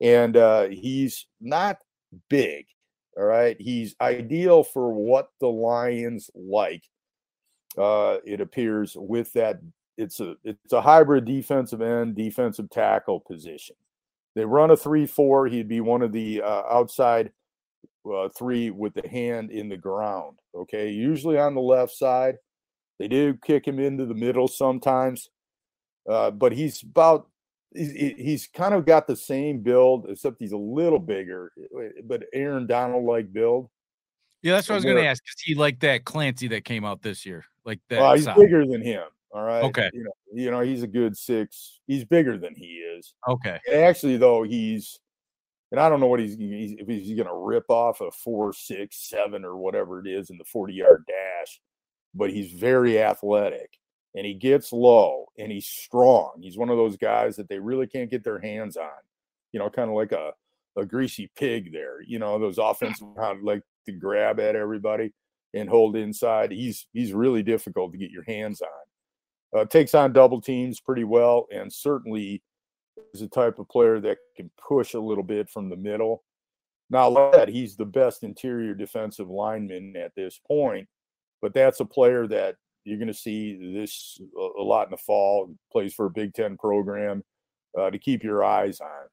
and 0.00 0.36
uh, 0.36 0.68
he's 0.68 1.26
not 1.40 1.78
big. 2.28 2.66
All 3.16 3.24
right, 3.24 3.56
he's 3.58 3.96
ideal 4.00 4.62
for 4.62 4.92
what 4.92 5.28
the 5.40 5.48
Lions 5.48 6.30
like. 6.34 6.84
Uh, 7.76 8.18
it 8.24 8.40
appears 8.40 8.96
with 8.96 9.32
that 9.32 9.60
it's 9.96 10.20
a 10.20 10.34
it's 10.44 10.72
a 10.72 10.80
hybrid 10.80 11.24
defensive 11.24 11.82
end 11.82 12.16
defensive 12.16 12.70
tackle 12.70 13.20
position. 13.20 13.76
They 14.34 14.44
run 14.44 14.70
a 14.70 14.76
three 14.76 15.06
four. 15.06 15.46
He'd 15.46 15.68
be 15.68 15.80
one 15.80 16.02
of 16.02 16.12
the 16.12 16.42
uh, 16.42 16.62
outside 16.70 17.32
uh, 18.06 18.28
three 18.36 18.70
with 18.70 18.94
the 18.94 19.08
hand 19.08 19.50
in 19.50 19.68
the 19.68 19.76
ground. 19.76 20.38
Okay, 20.54 20.90
usually 20.90 21.38
on 21.38 21.54
the 21.54 21.60
left 21.60 21.92
side. 21.92 22.36
They 22.98 23.08
do 23.08 23.34
kick 23.42 23.66
him 23.66 23.78
into 23.78 24.04
the 24.04 24.14
middle 24.14 24.46
sometimes, 24.46 25.30
uh, 26.08 26.30
but 26.30 26.52
he's 26.52 26.82
about 26.82 27.28
he's, 27.74 27.92
he's 27.92 28.46
kind 28.46 28.74
of 28.74 28.84
got 28.84 29.06
the 29.06 29.16
same 29.16 29.60
build, 29.60 30.06
except 30.10 30.36
he's 30.38 30.52
a 30.52 30.58
little 30.58 30.98
bigger, 30.98 31.50
eh, 31.58 32.00
but 32.04 32.24
Aaron 32.34 32.66
Donald 32.66 33.04
like 33.04 33.32
build. 33.32 33.70
Yeah, 34.42 34.54
that's 34.54 34.68
what 34.68 34.74
I 34.74 34.76
was 34.76 34.84
going 34.84 34.96
to 34.96 35.06
ask. 35.06 35.22
Is 35.26 35.40
he 35.42 35.54
like 35.54 35.80
that 35.80 36.04
Kancey 36.04 36.48
that 36.48 36.64
came 36.64 36.84
out 36.84 37.02
this 37.02 37.26
year? 37.26 37.44
Like 37.64 37.80
that? 37.88 38.00
Well, 38.00 38.14
he's 38.14 38.26
bigger 38.26 38.66
than 38.66 38.82
him. 38.82 39.02
All 39.32 39.44
right. 39.44 39.62
Okay. 39.64 39.90
You 39.92 40.04
know, 40.04 40.12
you 40.32 40.50
know, 40.50 40.60
he's 40.60 40.82
a 40.82 40.86
good 40.86 41.16
six. 41.16 41.80
He's 41.86 42.04
bigger 42.04 42.36
than 42.38 42.54
he 42.56 42.82
is. 42.96 43.14
Okay. 43.28 43.58
Actually, 43.72 44.16
though, 44.16 44.42
he's 44.42 44.98
and 45.70 45.80
I 45.80 45.88
don't 45.88 46.00
know 46.00 46.06
what 46.06 46.20
he's, 46.20 46.36
he's 46.36 46.74
if 46.78 46.86
he's 46.86 47.16
going 47.16 47.28
to 47.28 47.34
rip 47.34 47.68
off 47.68 48.00
a 48.00 48.10
four, 48.10 48.52
six, 48.52 49.08
seven, 49.08 49.44
or 49.44 49.56
whatever 49.56 50.00
it 50.00 50.08
is 50.08 50.30
in 50.30 50.38
the 50.38 50.44
40 50.44 50.74
yard 50.74 51.04
dash, 51.06 51.60
but 52.14 52.30
he's 52.30 52.52
very 52.52 53.00
athletic 53.00 53.78
and 54.14 54.26
he 54.26 54.34
gets 54.34 54.72
low 54.72 55.26
and 55.38 55.52
he's 55.52 55.66
strong. 55.66 56.32
He's 56.40 56.58
one 56.58 56.70
of 56.70 56.76
those 56.76 56.96
guys 56.96 57.36
that 57.36 57.48
they 57.48 57.58
really 57.58 57.86
can't 57.86 58.10
get 58.10 58.24
their 58.24 58.40
hands 58.40 58.76
on, 58.76 58.88
you 59.52 59.60
know, 59.60 59.70
kind 59.70 59.88
of 59.88 59.96
like 59.96 60.12
a, 60.12 60.32
a 60.76 60.84
greasy 60.84 61.30
pig 61.36 61.72
there, 61.72 62.02
you 62.02 62.18
know, 62.18 62.38
those 62.38 62.58
offensive 62.58 63.06
how 63.16 63.36
like 63.42 63.62
to 63.86 63.92
grab 63.92 64.40
at 64.40 64.56
everybody 64.56 65.12
and 65.54 65.68
hold 65.68 65.96
inside. 65.96 66.50
He's 66.50 66.86
he's 66.92 67.12
really 67.12 67.42
difficult 67.42 67.92
to 67.92 67.98
get 67.98 68.10
your 68.10 68.24
hands 68.24 68.60
on. 68.60 69.60
Uh, 69.60 69.64
takes 69.64 69.94
on 69.94 70.12
double 70.12 70.40
teams 70.40 70.80
pretty 70.80 71.02
well 71.02 71.46
and 71.52 71.72
certainly 71.72 72.40
is 73.14 73.22
a 73.22 73.28
type 73.28 73.58
of 73.58 73.68
player 73.68 74.00
that 74.00 74.18
can 74.36 74.50
push 74.56 74.94
a 74.94 75.00
little 75.00 75.24
bit 75.24 75.48
from 75.48 75.68
the 75.68 75.76
middle. 75.76 76.22
Now, 76.90 77.30
that 77.30 77.48
he's 77.48 77.76
the 77.76 77.84
best 77.84 78.24
interior 78.24 78.74
defensive 78.74 79.28
lineman 79.28 79.96
at 79.96 80.14
this 80.16 80.40
point, 80.46 80.88
but 81.40 81.54
that's 81.54 81.80
a 81.80 81.84
player 81.84 82.26
that 82.26 82.56
you're 82.84 82.98
going 82.98 83.08
to 83.08 83.14
see 83.14 83.72
this 83.74 84.20
a 84.58 84.62
lot 84.62 84.88
in 84.88 84.90
the 84.90 84.96
fall. 84.96 85.54
Plays 85.70 85.94
for 85.94 86.06
a 86.06 86.10
Big 86.10 86.34
Ten 86.34 86.56
program 86.56 87.22
uh, 87.78 87.90
to 87.90 87.98
keep 87.98 88.24
your 88.24 88.42
eyes 88.42 88.80
on. 88.80 89.06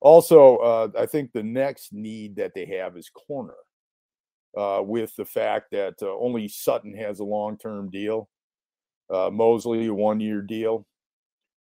Also, 0.00 0.56
uh, 0.58 0.88
I 0.98 1.06
think 1.06 1.32
the 1.32 1.42
next 1.42 1.92
need 1.92 2.36
that 2.36 2.52
they 2.54 2.66
have 2.66 2.96
is 2.96 3.08
corner. 3.08 3.54
Uh, 4.56 4.80
with 4.82 5.14
the 5.16 5.24
fact 5.24 5.70
that 5.70 5.94
uh, 6.00 6.06
only 6.18 6.48
Sutton 6.48 6.94
has 6.96 7.20
a 7.20 7.24
long-term 7.24 7.90
deal, 7.90 8.28
uh, 9.12 9.28
Moseley 9.30 9.86
a 9.86 9.92
one-year 9.92 10.40
deal, 10.40 10.86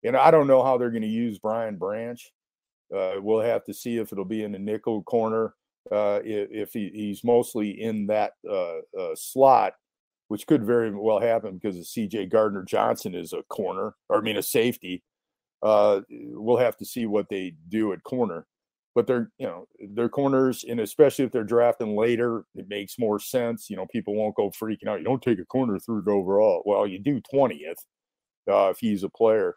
and 0.06 0.16
I 0.16 0.32
don't 0.32 0.48
know 0.48 0.64
how 0.64 0.78
they're 0.78 0.92
going 0.92 1.02
to 1.02 1.08
use 1.08 1.40
Brian 1.40 1.78
Branch. 1.78 2.32
Uh, 2.96 3.14
we'll 3.18 3.42
have 3.42 3.64
to 3.66 3.74
see 3.74 3.98
if 3.98 4.12
it'll 4.12 4.26
be 4.26 4.44
in 4.44 4.52
the 4.52 4.60
nickel 4.60 5.04
corner, 5.04 5.56
uh, 5.92 6.20
if, 6.24 6.72
he, 6.74 6.92
he's 6.94 7.24
mostly 7.24 7.82
in 7.82 8.08
that 8.08 8.34
uh, 8.50 8.78
uh 8.98 9.16
slot, 9.16 9.74
which 10.28 10.48
could 10.48 10.64
very 10.64 10.92
well 10.92 11.20
happen 11.20 11.56
because 11.56 11.78
of 11.78 11.88
C.J. 11.88 12.28
Gardner 12.28 12.64
Johnson 12.64 13.16
is 13.16 13.34
a 13.34 13.44
corner, 13.50 13.96
or 14.10 14.18
I 14.18 14.22
mean 14.22 14.38
a 14.38 14.44
safety. 14.44 15.04
Uh, 15.64 16.02
we'll 16.10 16.58
have 16.58 16.78
to 16.78 16.86
see 16.86 17.08
what 17.08 17.28
they 17.30 17.56
do 17.70 17.92
at 17.94 18.04
corner, 18.04 18.46
but 18.94 19.08
they're 19.08 19.32
you 19.40 19.48
know 19.48 19.68
they're 19.94 20.10
corners, 20.10 20.64
and 20.68 20.80
especially 20.80 21.26
if 21.26 21.32
they're 21.32 21.44
drafting 21.44 21.96
later, 21.96 22.46
it 22.56 22.68
makes 22.68 23.00
more 23.00 23.20
sense. 23.20 23.68
You 23.70 23.78
know, 23.78 23.88
people 23.92 24.16
won't 24.16 24.36
go 24.36 24.52
freaking 24.52 24.88
out. 24.88 25.00
You 25.00 25.06
don't 25.06 25.22
take 25.22 25.40
a 25.40 25.46
corner 25.46 25.80
through 25.80 26.04
overall. 26.08 26.62
Well, 26.66 26.86
you 26.86 27.00
do 27.00 27.20
twentieth 27.32 27.84
uh, 28.50 28.70
if 28.70 28.80
he's 28.80 29.04
a 29.04 29.10
player. 29.10 29.56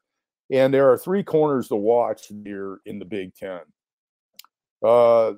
And 0.50 0.72
there 0.72 0.90
are 0.90 0.98
three 0.98 1.22
corners 1.22 1.68
to 1.68 1.76
watch 1.76 2.30
here 2.44 2.80
in 2.86 2.98
the 2.98 3.04
Big 3.04 3.34
Ten. 3.34 3.60
Uh, 4.82 5.28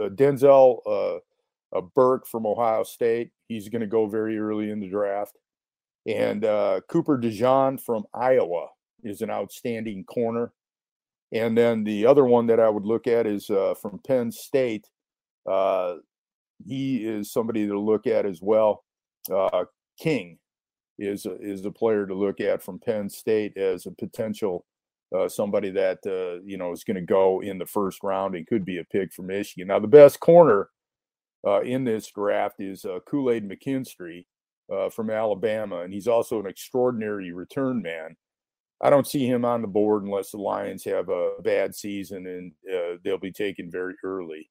uh, 0.00 0.08
Denzel 0.10 0.80
uh, 0.86 1.76
uh, 1.76 1.80
Burke 1.94 2.26
from 2.26 2.46
Ohio 2.46 2.82
State, 2.82 3.30
he's 3.48 3.68
going 3.68 3.80
to 3.80 3.86
go 3.86 4.06
very 4.06 4.38
early 4.38 4.70
in 4.70 4.80
the 4.80 4.88
draft. 4.88 5.38
And 6.06 6.44
uh, 6.44 6.80
Cooper 6.88 7.18
DeJean 7.18 7.80
from 7.80 8.04
Iowa 8.14 8.68
is 9.02 9.22
an 9.22 9.30
outstanding 9.30 10.04
corner. 10.04 10.52
And 11.32 11.56
then 11.56 11.84
the 11.84 12.06
other 12.06 12.24
one 12.24 12.46
that 12.46 12.60
I 12.60 12.68
would 12.68 12.84
look 12.84 13.06
at 13.06 13.26
is 13.26 13.50
uh, 13.50 13.74
from 13.80 14.00
Penn 14.06 14.30
State. 14.30 14.86
he 16.64 17.04
is 17.04 17.32
somebody 17.32 17.66
to 17.66 17.78
look 17.78 18.06
at 18.06 18.26
as 18.26 18.40
well. 18.40 18.84
King 19.98 20.38
is 20.98 21.26
a, 21.26 21.36
is 21.40 21.64
a 21.64 21.70
player 21.70 22.06
to 22.06 22.14
look 22.14 22.40
at 22.40 22.62
from 22.62 22.78
Penn 22.78 23.08
State 23.08 23.56
as 23.56 23.86
a 23.86 23.90
potential 23.90 24.64
uh, 25.16 25.28
somebody 25.28 25.70
that 25.70 25.98
uh, 26.06 26.42
you 26.44 26.56
know 26.56 26.72
is 26.72 26.84
going 26.84 26.96
to 26.96 27.02
go 27.02 27.40
in 27.40 27.58
the 27.58 27.66
first 27.66 28.02
round 28.02 28.34
and 28.34 28.46
could 28.46 28.64
be 28.64 28.78
a 28.78 28.84
pick 28.84 29.12
for 29.12 29.22
Michigan. 29.22 29.68
Now 29.68 29.78
the 29.78 29.86
best 29.86 30.20
corner 30.20 30.70
uh, 31.46 31.60
in 31.60 31.84
this 31.84 32.10
draft 32.10 32.60
is 32.60 32.84
uh, 32.84 32.98
Kool 33.06 33.30
Aid 33.30 33.48
McKinstry 33.48 34.26
uh, 34.72 34.88
from 34.88 35.10
Alabama, 35.10 35.82
and 35.82 35.92
he's 35.92 36.08
also 36.08 36.40
an 36.40 36.46
extraordinary 36.46 37.32
return 37.32 37.80
man. 37.82 38.16
I 38.80 38.90
don't 38.90 39.06
see 39.06 39.26
him 39.26 39.44
on 39.44 39.62
the 39.62 39.68
board 39.68 40.04
unless 40.04 40.30
the 40.30 40.38
Lions 40.38 40.84
have 40.84 41.08
a 41.08 41.32
bad 41.42 41.74
season 41.74 42.26
and 42.26 42.52
uh, 42.70 42.98
they'll 43.02 43.16
be 43.16 43.32
taken 43.32 43.70
very 43.70 43.94
early. 44.04 44.50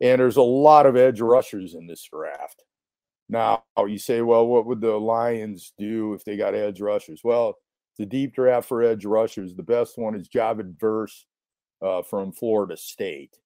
And 0.00 0.20
there's 0.20 0.36
a 0.36 0.42
lot 0.42 0.86
of 0.86 0.96
edge 0.96 1.20
rushers 1.20 1.74
in 1.74 1.86
this 1.86 2.02
draft. 2.02 2.64
Now, 3.32 3.64
you 3.78 3.96
say, 3.96 4.20
well, 4.20 4.46
what 4.46 4.66
would 4.66 4.82
the 4.82 4.92
Lions 4.92 5.72
do 5.78 6.12
if 6.12 6.22
they 6.22 6.36
got 6.36 6.54
edge 6.54 6.82
rushers? 6.82 7.22
Well, 7.24 7.56
the 7.96 8.04
deep 8.04 8.34
draft 8.34 8.68
for 8.68 8.82
edge 8.82 9.06
rushers. 9.06 9.54
The 9.54 9.62
best 9.62 9.96
one 9.96 10.14
is 10.14 10.28
Jared 10.28 10.78
Verse 10.78 11.24
uh, 11.80 12.02
from 12.02 12.32
Florida 12.32 12.76
State. 12.76 13.38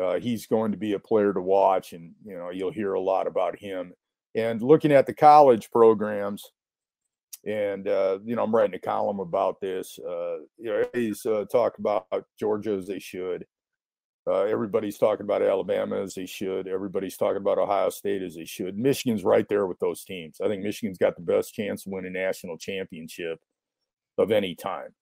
Uh, 0.00 0.20
he's 0.20 0.46
going 0.46 0.70
to 0.70 0.78
be 0.78 0.92
a 0.92 0.98
player 1.00 1.32
to 1.32 1.40
watch, 1.40 1.92
and 1.92 2.12
you 2.24 2.36
know 2.36 2.50
you'll 2.50 2.70
hear 2.70 2.94
a 2.94 3.00
lot 3.00 3.26
about 3.26 3.58
him. 3.58 3.92
And 4.36 4.62
looking 4.62 4.92
at 4.92 5.06
the 5.06 5.14
college 5.14 5.72
programs, 5.72 6.44
and 7.44 7.88
uh, 7.88 8.20
you 8.24 8.36
know 8.36 8.44
I'm 8.44 8.54
writing 8.54 8.76
a 8.76 8.78
column 8.78 9.18
about 9.18 9.60
this. 9.60 9.98
Uh, 9.98 10.36
you 10.56 10.70
know, 10.70 10.84
he's 10.94 11.26
uh, 11.26 11.46
talking 11.50 11.80
about 11.80 12.06
Georgia 12.38 12.74
as 12.74 12.86
they 12.86 13.00
should. 13.00 13.44
Uh, 14.28 14.42
everybody's 14.42 14.98
talking 14.98 15.24
about 15.24 15.42
Alabama 15.42 16.02
as 16.02 16.14
they 16.14 16.26
should. 16.26 16.66
Everybody's 16.66 17.16
talking 17.16 17.36
about 17.36 17.58
Ohio 17.58 17.90
State 17.90 18.22
as 18.22 18.34
they 18.34 18.44
should. 18.44 18.76
Michigan's 18.76 19.22
right 19.22 19.48
there 19.48 19.66
with 19.66 19.78
those 19.78 20.02
teams. 20.02 20.40
I 20.44 20.48
think 20.48 20.64
Michigan's 20.64 20.98
got 20.98 21.14
the 21.14 21.22
best 21.22 21.54
chance 21.54 21.84
to 21.84 21.90
win 21.90 22.06
a 22.06 22.10
national 22.10 22.58
championship 22.58 23.38
of 24.18 24.32
any 24.32 24.56
time. 24.56 24.94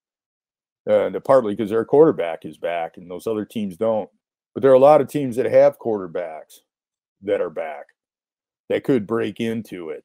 And 0.86 1.16
partly 1.24 1.54
because 1.54 1.70
their 1.70 1.86
quarterback 1.86 2.44
is 2.44 2.58
back 2.58 2.98
and 2.98 3.10
those 3.10 3.26
other 3.26 3.46
teams 3.46 3.78
don't. 3.78 4.10
But 4.54 4.60
there 4.62 4.70
are 4.70 4.74
a 4.74 4.78
lot 4.78 5.00
of 5.00 5.08
teams 5.08 5.36
that 5.36 5.46
have 5.46 5.78
quarterbacks 5.78 6.58
that 7.22 7.40
are 7.40 7.50
back 7.50 7.86
that 8.68 8.84
could 8.84 9.06
break 9.06 9.40
into 9.40 9.88
it. 9.88 10.04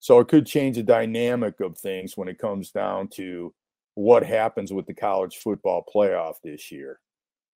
So 0.00 0.18
it 0.20 0.28
could 0.28 0.46
change 0.46 0.76
the 0.76 0.82
dynamic 0.82 1.60
of 1.60 1.76
things 1.76 2.16
when 2.16 2.28
it 2.28 2.38
comes 2.38 2.70
down 2.70 3.08
to 3.14 3.54
what 3.94 4.24
happens 4.24 4.72
with 4.72 4.86
the 4.86 4.94
college 4.94 5.36
football 5.36 5.84
playoff 5.94 6.36
this 6.42 6.72
year. 6.72 7.00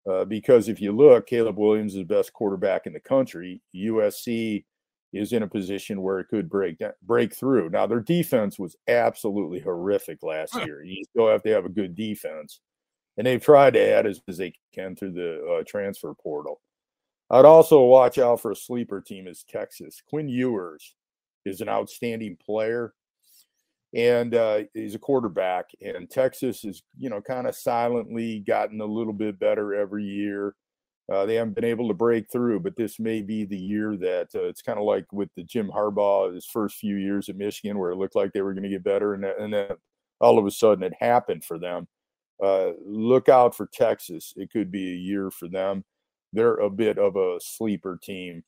Uh, 0.10 0.24
because 0.24 0.70
if 0.70 0.80
you 0.80 0.92
look, 0.92 1.28
Caleb 1.28 1.58
Williams 1.58 1.94
is 1.94 2.00
the 2.00 2.16
best 2.16 2.32
quarterback 2.32 2.88
in 2.88 2.94
the 2.94 3.00
country. 3.00 3.62
USC 3.76 4.64
is 5.14 5.34
in 5.34 5.44
a 5.44 5.48
position 5.48 6.02
where 6.02 6.20
it 6.20 6.28
could 6.28 6.50
break 6.50 6.82
break 7.02 7.34
through. 7.34 7.70
Now 7.70 7.88
their 7.88 8.00
defense 8.00 8.58
was 8.58 8.76
absolutely 8.88 9.60
horrific 9.60 10.24
last 10.24 10.56
year. 10.56 10.84
You 10.84 11.04
still 11.04 11.28
have 11.28 11.44
to 11.44 11.50
have 11.50 11.66
a 11.66 11.70
good 11.70 11.96
defense, 11.96 12.62
and 13.18 13.28
they've 13.28 13.44
tried 13.44 13.74
to 13.74 13.82
add 13.82 14.06
as, 14.06 14.22
as 14.28 14.38
they 14.38 14.54
can 14.74 14.96
through 14.96 15.14
the 15.14 15.60
uh, 15.60 15.64
transfer 15.68 16.14
portal. 16.14 16.62
I'd 17.30 17.46
also 17.46 17.84
watch 17.84 18.18
out 18.18 18.42
for 18.42 18.52
a 18.52 18.56
sleeper 18.56 19.02
team 19.02 19.28
as 19.28 19.44
Texas. 19.44 20.02
Quinn 20.08 20.30
Ewers 20.30 20.96
is 21.46 21.60
an 21.60 21.68
outstanding 21.68 22.38
player 22.38 22.94
and 23.94 24.36
uh, 24.36 24.60
he's 24.74 24.96
a 24.96 25.00
quarterback. 25.00 25.66
And 25.82 26.10
Texas 26.10 26.64
is, 26.66 26.84
you 26.98 27.10
know, 27.10 27.22
kind 27.22 27.48
of 27.48 27.56
silently 27.56 28.40
gotten 28.40 28.82
a 28.82 28.86
little 28.86 29.14
bit 29.14 29.40
better 29.40 29.74
every 29.74 30.04
year. 30.04 30.56
Uh, 31.12 31.26
they 31.26 31.36
haven't 31.36 31.56
been 31.56 31.64
able 31.64 31.88
to 31.88 31.94
break 31.94 32.30
through, 32.30 32.60
but 32.60 32.76
this 32.76 33.00
may 33.00 33.22
be 33.22 33.46
the 33.46 33.58
year 33.58 33.96
that 33.96 34.28
uh, 34.36 34.44
it's 34.44 34.62
kind 34.62 34.78
of 34.78 34.84
like 34.84 35.06
with 35.14 35.30
the 35.36 35.44
Jim 35.44 35.70
Harbaugh 35.74 36.34
his 36.34 36.46
first 36.46 36.76
few 36.76 36.98
years 36.98 37.30
at 37.30 37.38
Michigan, 37.38 37.80
where 37.80 37.92
it 37.92 37.96
looked 37.96 38.16
like 38.16 38.34
they 38.34 38.42
were 38.42 38.54
going 38.54 38.64
to 38.64 38.70
get 38.70 38.84
better, 38.84 39.14
and, 39.14 39.24
and 39.24 39.54
then 39.54 39.70
all 40.20 40.38
of 40.38 40.46
a 40.46 40.52
sudden 40.52 40.84
it 40.84 40.94
happened 41.00 41.46
for 41.46 41.58
them. 41.58 41.88
Uh, 42.44 42.72
look 42.86 43.30
out 43.30 43.56
for 43.56 43.70
Texas; 43.72 44.34
it 44.36 44.52
could 44.52 44.70
be 44.70 44.92
a 44.92 44.98
year 44.98 45.32
for 45.32 45.48
them. 45.48 45.86
They're 46.34 46.56
a 46.58 46.70
bit 46.70 46.98
of 46.98 47.16
a 47.16 47.38
sleeper 47.42 47.98
team. 48.04 48.44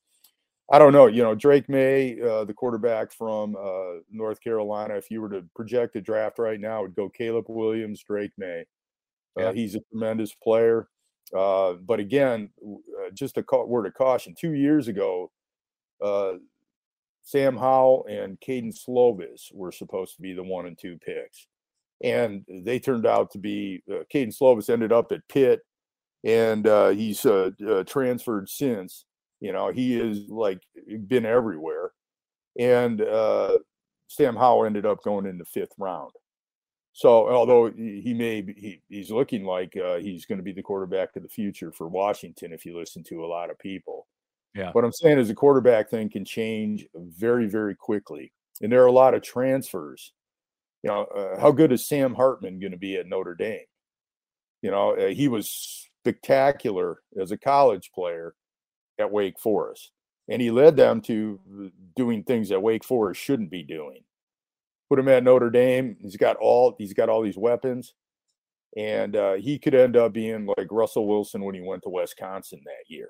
I 0.72 0.78
don't 0.78 0.94
know. 0.94 1.08
You 1.08 1.24
know, 1.24 1.34
Drake 1.34 1.68
Maye, 1.68 2.22
uh, 2.22 2.46
the 2.46 2.54
quarterback 2.54 3.12
from 3.12 3.56
uh, 3.56 4.02
North 4.12 4.40
Carolina, 4.42 4.96
if 4.96 5.10
you 5.10 5.22
were 5.22 5.30
to 5.30 5.44
project 5.56 5.96
a 5.96 6.02
draft 6.02 6.38
right 6.38 6.60
now, 6.60 6.84
would 6.84 6.96
go 6.96 7.10
Caleb 7.10 7.46
Williams, 7.48 8.04
Drake 8.04 8.32
Maye. 8.38 8.66
Uh, 9.38 9.46
yeah. 9.46 9.54
He's 9.54 9.76
a 9.76 9.82
tremendous 9.92 10.34
player. 10.36 10.88
Uh, 11.36 11.74
but 11.74 12.00
again, 12.00 12.50
uh, 12.64 13.10
just 13.14 13.38
a 13.38 13.46
word 13.66 13.88
of 13.88 13.94
caution. 13.96 14.36
Two 14.38 14.54
years 14.54 14.88
ago, 14.88 15.32
uh, 16.04 16.34
Sam 17.24 17.58
Howell 17.58 18.06
and 18.10 18.40
Kedon 18.40 18.72
Slovis 18.72 19.54
were 19.54 19.72
supposed 19.72 20.16
to 20.16 20.22
be 20.22 20.34
the 20.34 20.44
one 20.44 20.68
and 20.68 20.78
two 20.78 20.98
picks. 20.98 21.48
And 22.04 22.46
they 22.48 22.80
turned 22.80 23.06
out 23.06 23.32
to 23.32 23.40
be, 23.40 23.84
uh, 23.92 24.04
Kedon 24.10 24.32
Slovis 24.32 24.70
ended 24.70 24.92
up 24.92 25.12
at 25.12 25.28
Pitt, 25.28 25.62
and 26.24 26.66
uh, 26.68 26.90
he's 26.90 27.26
transferred 27.86 28.50
since. 28.50 29.06
You 29.40 29.54
know, 29.54 29.72
he 29.72 30.00
is 30.00 30.30
like 30.30 30.62
been 31.08 31.26
everywhere. 31.26 31.92
And 32.58 33.02
uh, 33.02 33.60
Sam 34.08 34.36
Howell 34.36 34.66
ended 34.66 34.86
up 34.86 35.04
going 35.04 35.26
in 35.26 35.38
the 35.38 35.46
fifth 35.46 35.74
round. 35.78 36.12
So, 36.92 37.30
although 37.30 37.72
he 37.72 38.14
may 38.14 38.42
be, 38.42 38.54
he, 38.54 38.82
he's 38.90 39.12
looking 39.12 39.46
like 39.46 39.78
uh, 39.78 39.98
he's 39.98 40.26
going 40.26 40.40
to 40.40 40.44
be 40.44 40.52
the 40.52 40.64
quarterback 40.64 41.16
of 41.16 41.24
the 41.24 41.30
future 41.30 41.72
for 41.72 41.88
Washington, 41.88 42.52
if 42.52 42.66
you 42.66 42.78
listen 42.78 43.04
to 43.06 43.24
a 43.24 43.28
lot 43.28 43.50
of 43.50 43.60
people. 43.60 44.08
Yeah. 44.56 44.72
What 44.72 44.84
I'm 44.84 44.92
saying 44.92 45.20
is 45.20 45.28
the 45.28 45.36
quarterback 45.36 45.90
thing 45.90 46.10
can 46.10 46.26
change 46.26 46.86
very, 46.96 47.48
very 47.48 47.76
quickly. 47.76 48.34
And 48.62 48.72
there 48.72 48.84
are 48.84 48.88
a 48.88 48.92
lot 48.92 49.14
of 49.14 49.22
transfers. 49.22 50.12
You 50.84 50.90
know, 50.90 51.04
uh, 51.04 51.40
how 51.40 51.52
good 51.52 51.72
is 51.72 51.88
Sam 51.88 52.16
Hartman 52.16 52.60
going 52.60 52.72
to 52.72 52.78
be 52.78 52.96
at 52.96 53.08
Notre 53.08 53.36
Dame? 53.36 53.66
You 54.62 54.72
know, 54.72 54.98
uh, 54.98 55.08
he 55.08 55.28
was 55.28 55.88
spectacular 56.02 57.00
as 57.22 57.32
a 57.32 57.38
college 57.38 57.92
player 57.94 58.34
at 59.00 59.12
Wake 59.12 59.40
Forest, 59.40 59.92
and 60.28 60.42
he 60.42 60.52
led 60.52 60.76
them 60.76 61.02
to 61.02 61.72
doing 61.96 62.24
things 62.24 62.50
that 62.50 62.62
Wake 62.62 62.84
Forest 62.84 63.22
shouldn't 63.22 63.50
be 63.50 63.64
doing. 63.64 64.04
Put 64.90 65.00
him 65.00 65.08
at 65.08 65.24
Notre 65.24 65.50
Dame. 65.50 65.98
He's 66.02 66.18
got 66.18 66.36
all 66.38 66.76
he's 66.78 66.94
got 66.94 67.10
all 67.10 67.22
these 67.22 67.38
weapons, 67.38 67.94
and 68.76 69.16
uh, 69.16 69.34
he 69.34 69.60
could 69.60 69.76
end 69.76 69.96
up 69.96 70.14
being 70.14 70.48
like 70.58 70.68
Russell 70.72 71.08
Wilson 71.08 71.44
when 71.44 71.56
he 71.56 71.62
went 71.62 71.84
to 71.84 71.90
Wisconsin 71.90 72.62
that 72.66 72.94
year. 72.94 73.10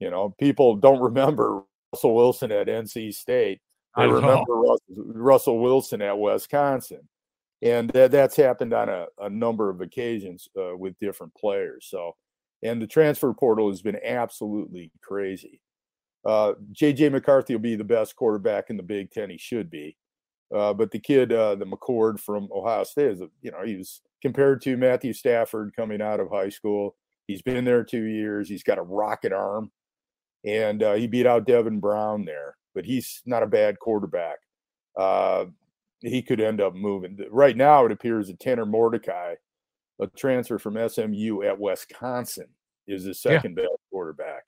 You 0.00 0.10
know, 0.10 0.34
people 0.38 0.76
don't 0.76 1.00
remember 1.00 1.62
Russell 1.92 2.14
Wilson 2.14 2.52
at 2.52 2.68
NC 2.68 3.14
State. 3.14 3.60
I 3.94 4.04
remember 4.04 4.54
Russell, 4.54 4.94
Russell, 4.96 5.58
Wilson 5.58 6.02
at 6.02 6.18
Wisconsin. 6.18 7.08
And 7.62 7.90
that, 7.90 8.12
that's 8.12 8.36
happened 8.36 8.72
on 8.72 8.88
a, 8.88 9.06
a 9.18 9.28
number 9.28 9.70
of 9.70 9.80
occasions 9.80 10.48
uh, 10.56 10.76
with 10.76 10.98
different 11.00 11.34
players. 11.34 11.86
So, 11.90 12.14
and 12.62 12.80
the 12.80 12.86
transfer 12.86 13.32
portal 13.32 13.68
has 13.68 13.82
been 13.82 13.98
absolutely 14.04 14.90
crazy. 15.02 15.60
Uh, 16.24 16.54
JJ 16.72 17.12
McCarthy 17.12 17.54
will 17.54 17.60
be 17.60 17.76
the 17.76 17.84
best 17.84 18.16
quarterback 18.16 18.70
in 18.70 18.76
the 18.76 18.82
Big 18.82 19.10
Ten. 19.10 19.30
He 19.30 19.38
should 19.38 19.70
be. 19.70 19.96
Uh, 20.54 20.72
but 20.72 20.90
the 20.90 20.98
kid, 20.98 21.32
uh, 21.32 21.54
the 21.54 21.66
McCord 21.66 22.18
from 22.18 22.48
Ohio 22.52 22.84
State, 22.84 23.12
is, 23.12 23.20
you 23.42 23.50
know, 23.50 23.64
he 23.64 23.76
was 23.76 24.00
compared 24.22 24.62
to 24.62 24.76
Matthew 24.76 25.12
Stafford 25.12 25.74
coming 25.76 26.00
out 26.00 26.20
of 26.20 26.30
high 26.30 26.48
school. 26.48 26.96
He's 27.26 27.42
been 27.42 27.64
there 27.64 27.84
two 27.84 28.04
years. 28.04 28.48
He's 28.48 28.62
got 28.62 28.78
a 28.78 28.82
rocket 28.82 29.32
arm 29.32 29.70
and 30.44 30.82
uh, 30.82 30.94
he 30.94 31.06
beat 31.06 31.26
out 31.26 31.46
Devin 31.46 31.80
Brown 31.80 32.24
there. 32.24 32.56
But 32.74 32.84
he's 32.84 33.22
not 33.26 33.42
a 33.42 33.46
bad 33.46 33.78
quarterback. 33.78 34.38
Uh, 34.96 35.46
he 36.00 36.22
could 36.22 36.40
end 36.40 36.60
up 36.60 36.74
moving. 36.74 37.18
Right 37.30 37.56
now, 37.56 37.84
it 37.84 37.92
appears 37.92 38.28
that 38.28 38.38
Tanner 38.38 38.66
Mordecai, 38.66 39.34
a 40.00 40.06
transfer 40.06 40.58
from 40.58 40.88
SMU 40.88 41.42
at 41.42 41.58
Wisconsin, 41.58 42.48
is 42.86 43.04
the 43.04 43.14
second 43.14 43.56
yeah. 43.56 43.64
best 43.64 43.78
quarterback. 43.90 44.44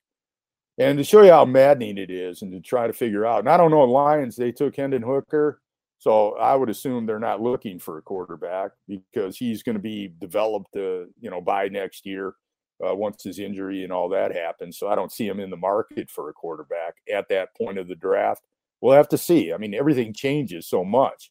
And 0.78 0.96
to 0.98 1.04
show 1.04 1.22
you 1.22 1.30
how 1.30 1.44
maddening 1.44 1.98
it 1.98 2.10
is, 2.10 2.42
and 2.42 2.52
to 2.52 2.60
try 2.60 2.86
to 2.86 2.92
figure 2.92 3.26
out, 3.26 3.40
and 3.40 3.48
I 3.48 3.56
don't 3.56 3.70
know, 3.70 3.84
Lions 3.84 4.36
they 4.36 4.52
took 4.52 4.76
Hendon 4.76 5.02
Hooker, 5.02 5.60
so 5.98 6.34
I 6.36 6.54
would 6.54 6.70
assume 6.70 7.04
they're 7.04 7.18
not 7.18 7.42
looking 7.42 7.78
for 7.78 7.98
a 7.98 8.02
quarterback 8.02 8.70
because 8.88 9.36
he's 9.36 9.62
going 9.62 9.76
to 9.76 9.82
be 9.82 10.14
developed, 10.18 10.74
uh, 10.74 11.04
you 11.20 11.30
know, 11.30 11.42
by 11.42 11.68
next 11.68 12.06
year 12.06 12.34
uh, 12.82 12.94
once 12.94 13.22
his 13.22 13.38
injury 13.38 13.84
and 13.84 13.92
all 13.92 14.08
that 14.08 14.34
happens. 14.34 14.78
So 14.78 14.88
I 14.88 14.94
don't 14.94 15.12
see 15.12 15.26
him 15.26 15.40
in 15.40 15.50
the 15.50 15.58
market 15.58 16.08
for 16.08 16.30
a 16.30 16.32
quarterback 16.32 16.94
at 17.12 17.28
that 17.28 17.54
point 17.54 17.76
of 17.76 17.86
the 17.86 17.94
draft. 17.94 18.46
We'll 18.80 18.96
have 18.96 19.10
to 19.10 19.18
see. 19.18 19.52
I 19.52 19.58
mean, 19.58 19.74
everything 19.74 20.14
changes 20.14 20.66
so 20.66 20.84
much. 20.84 21.30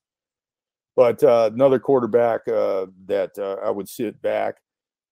But 0.99 1.23
uh, 1.23 1.49
another 1.53 1.79
quarterback 1.79 2.45
uh, 2.49 2.87
that 3.05 3.31
uh, 3.39 3.55
I 3.65 3.71
would 3.71 3.87
sit 3.87 4.21
back 4.21 4.57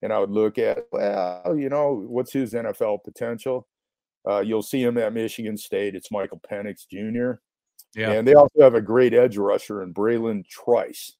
and 0.02 0.12
I 0.12 0.20
would 0.20 0.32
look 0.32 0.58
at, 0.58 0.80
well, 0.92 1.56
you 1.58 1.70
know, 1.70 2.04
what's 2.10 2.34
his 2.34 2.52
NFL 2.52 3.06
potential? 3.06 3.70
Uh, 4.30 4.42
you'll 4.42 4.62
see 4.62 4.84
him 4.84 4.98
at 4.98 5.14
Michigan 5.14 5.56
State. 5.56 5.96
It's 5.96 6.12
Michael 6.12 6.42
Penix 6.52 6.86
Jr. 6.92 7.40
Yeah. 7.98 8.12
And 8.12 8.28
they 8.28 8.34
also 8.34 8.60
have 8.60 8.76
a 8.76 8.82
great 8.82 9.14
edge 9.14 9.38
rusher 9.38 9.82
in 9.82 9.94
Bralen 9.94 10.46
Trice 10.50 11.16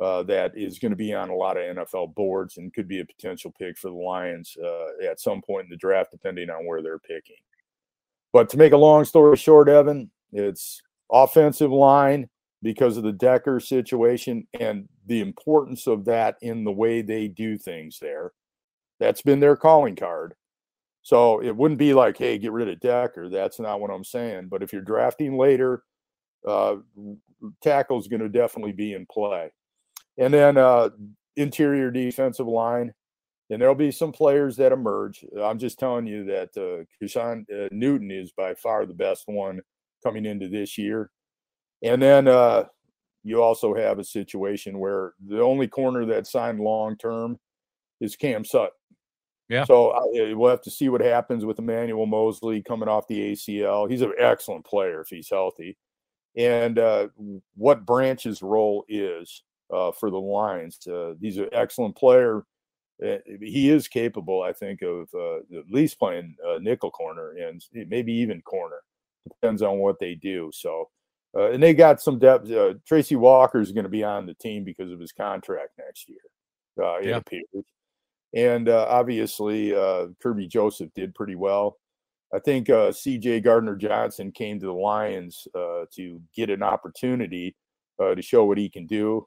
uh, 0.00 0.22
that 0.22 0.56
is 0.56 0.78
going 0.78 0.92
to 0.92 0.96
be 0.96 1.12
on 1.12 1.28
a 1.28 1.36
lot 1.36 1.58
of 1.58 1.76
NFL 1.76 2.14
boards 2.14 2.56
and 2.56 2.72
could 2.72 2.88
be 2.88 3.00
a 3.00 3.04
potential 3.04 3.52
pick 3.58 3.76
for 3.76 3.90
the 3.90 3.96
Lions 3.96 4.56
uh, 4.64 5.06
at 5.06 5.20
some 5.20 5.42
point 5.42 5.64
in 5.64 5.70
the 5.70 5.76
draft, 5.76 6.10
depending 6.10 6.48
on 6.48 6.64
where 6.64 6.80
they're 6.80 6.98
picking. 7.00 7.36
But 8.32 8.48
to 8.48 8.56
make 8.56 8.72
a 8.72 8.78
long 8.78 9.04
story 9.04 9.36
short, 9.36 9.68
Evan, 9.68 10.10
it's 10.32 10.80
offensive 11.12 11.70
line 11.70 12.30
because 12.64 12.96
of 12.96 13.04
the 13.04 13.12
Decker 13.12 13.60
situation 13.60 14.48
and 14.58 14.88
the 15.06 15.20
importance 15.20 15.86
of 15.86 16.06
that 16.06 16.36
in 16.40 16.64
the 16.64 16.72
way 16.72 17.02
they 17.02 17.28
do 17.28 17.58
things 17.58 17.98
there. 18.00 18.32
That's 18.98 19.20
been 19.20 19.38
their 19.38 19.54
calling 19.54 19.94
card. 19.94 20.34
So 21.02 21.42
it 21.42 21.54
wouldn't 21.54 21.78
be 21.78 21.92
like, 21.92 22.16
hey, 22.16 22.38
get 22.38 22.52
rid 22.52 22.68
of 22.70 22.80
Decker. 22.80 23.28
That's 23.28 23.60
not 23.60 23.80
what 23.80 23.90
I'm 23.90 24.02
saying. 24.02 24.48
But 24.48 24.62
if 24.62 24.72
you're 24.72 24.80
drafting 24.80 25.36
later, 25.36 25.82
uh, 26.48 26.76
tackle 27.62 27.98
is 27.98 28.08
going 28.08 28.22
to 28.22 28.30
definitely 28.30 28.72
be 28.72 28.94
in 28.94 29.04
play. 29.12 29.52
And 30.16 30.32
then 30.32 30.56
uh, 30.56 30.88
interior 31.36 31.90
defensive 31.90 32.46
line. 32.48 32.94
And 33.50 33.60
there'll 33.60 33.74
be 33.74 33.90
some 33.90 34.10
players 34.10 34.56
that 34.56 34.72
emerge. 34.72 35.22
I'm 35.38 35.58
just 35.58 35.78
telling 35.78 36.06
you 36.06 36.24
that 36.24 36.48
uh, 36.56 37.20
uh, 37.20 37.68
Newton 37.70 38.10
is 38.10 38.32
by 38.32 38.54
far 38.54 38.86
the 38.86 38.94
best 38.94 39.24
one 39.26 39.60
coming 40.02 40.24
into 40.24 40.48
this 40.48 40.78
year. 40.78 41.10
And 41.82 42.00
then 42.00 42.28
uh, 42.28 42.64
you 43.22 43.42
also 43.42 43.74
have 43.74 43.98
a 43.98 44.04
situation 44.04 44.78
where 44.78 45.14
the 45.26 45.40
only 45.40 45.68
corner 45.68 46.06
that 46.06 46.26
signed 46.26 46.60
long 46.60 46.96
term 46.96 47.38
is 48.00 48.16
Cam 48.16 48.44
Sutton. 48.44 48.70
Yeah. 49.48 49.64
So 49.64 49.90
uh, 49.90 50.34
we'll 50.34 50.50
have 50.50 50.62
to 50.62 50.70
see 50.70 50.88
what 50.88 51.02
happens 51.02 51.44
with 51.44 51.58
Emmanuel 51.58 52.06
Moseley 52.06 52.62
coming 52.62 52.88
off 52.88 53.06
the 53.08 53.32
ACL. 53.32 53.90
He's 53.90 54.00
an 54.00 54.14
excellent 54.18 54.64
player 54.64 55.02
if 55.02 55.08
he's 55.08 55.28
healthy. 55.28 55.76
And 56.36 56.78
uh, 56.78 57.08
what 57.54 57.84
Branch's 57.84 58.42
role 58.42 58.84
is 58.88 59.42
uh, 59.72 59.92
for 59.92 60.10
the 60.10 60.18
Lions. 60.18 60.86
Uh, 60.86 61.14
he's 61.20 61.38
an 61.38 61.48
excellent 61.52 61.96
player. 61.96 62.44
Uh, 63.04 63.16
he 63.40 63.70
is 63.70 63.88
capable, 63.88 64.42
I 64.42 64.52
think, 64.52 64.82
of 64.82 65.08
uh, 65.14 65.38
at 65.58 65.70
least 65.70 65.98
playing 65.98 66.36
uh, 66.46 66.58
nickel 66.60 66.90
corner 66.90 67.32
and 67.32 67.62
maybe 67.72 68.12
even 68.12 68.40
corner. 68.42 68.78
Depends 69.28 69.62
on 69.62 69.78
what 69.78 69.98
they 69.98 70.14
do. 70.14 70.50
So, 70.52 70.90
uh, 71.36 71.50
and 71.50 71.62
they 71.62 71.74
got 71.74 72.00
some 72.00 72.18
depth. 72.18 72.50
Tracy 72.86 73.16
Walker 73.16 73.60
is 73.60 73.72
going 73.72 73.84
to 73.84 73.90
be 73.90 74.04
on 74.04 74.26
the 74.26 74.34
team 74.34 74.64
because 74.64 74.90
of 74.90 75.00
his 75.00 75.12
contract 75.12 75.70
next 75.78 76.08
year. 76.08 76.98
it 77.00 77.08
yeah. 77.08 77.16
appears. 77.16 77.64
And 78.34 78.68
obviously, 78.68 79.70
Kerby 79.70 80.48
Joseph 80.48 80.90
did 80.94 81.14
pretty 81.14 81.36
well. 81.36 81.78
I 82.34 82.40
think 82.40 82.68
C.J. 82.92 83.40
Gardner 83.40 83.76
Johnson 83.76 84.32
came 84.32 84.58
to 84.58 84.66
the 84.66 84.72
Lions 84.72 85.46
to 85.54 86.20
get 86.34 86.50
an 86.50 86.62
opportunity 86.62 87.54
to 88.00 88.22
show 88.22 88.44
what 88.44 88.58
he 88.58 88.68
can 88.68 88.86
do 88.86 89.26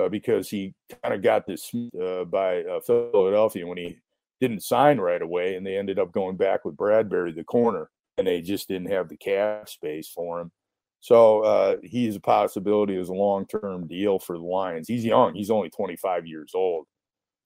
uh, 0.00 0.08
because 0.08 0.48
he 0.48 0.74
kind 1.02 1.14
of 1.14 1.22
got 1.22 1.46
this 1.46 1.72
uh, 2.00 2.24
by 2.24 2.62
uh, 2.62 2.80
Philadelphia 2.80 3.66
when 3.66 3.78
he 3.78 3.96
didn't 4.40 4.62
sign 4.62 4.98
right 4.98 5.22
away, 5.22 5.56
and 5.56 5.66
they 5.66 5.76
ended 5.76 5.98
up 5.98 6.12
going 6.12 6.36
back 6.36 6.64
with 6.64 6.76
Bradberry, 6.76 7.34
the 7.34 7.44
corner, 7.44 7.88
and 8.18 8.26
they 8.26 8.42
just 8.42 8.68
didn't 8.68 8.90
have 8.90 9.08
the 9.08 9.16
cap 9.16 9.68
space 9.68 10.08
for 10.08 10.40
him. 10.40 10.52
So 11.06 11.42
uh, 11.42 11.76
he's 11.84 12.16
a 12.16 12.20
possibility 12.20 12.96
as 12.96 13.10
a 13.10 13.14
long-term 13.14 13.86
deal 13.86 14.18
for 14.18 14.36
the 14.36 14.42
Lions. 14.42 14.88
He's 14.88 15.04
young; 15.04 15.36
he's 15.36 15.52
only 15.52 15.70
25 15.70 16.26
years 16.26 16.50
old, 16.52 16.86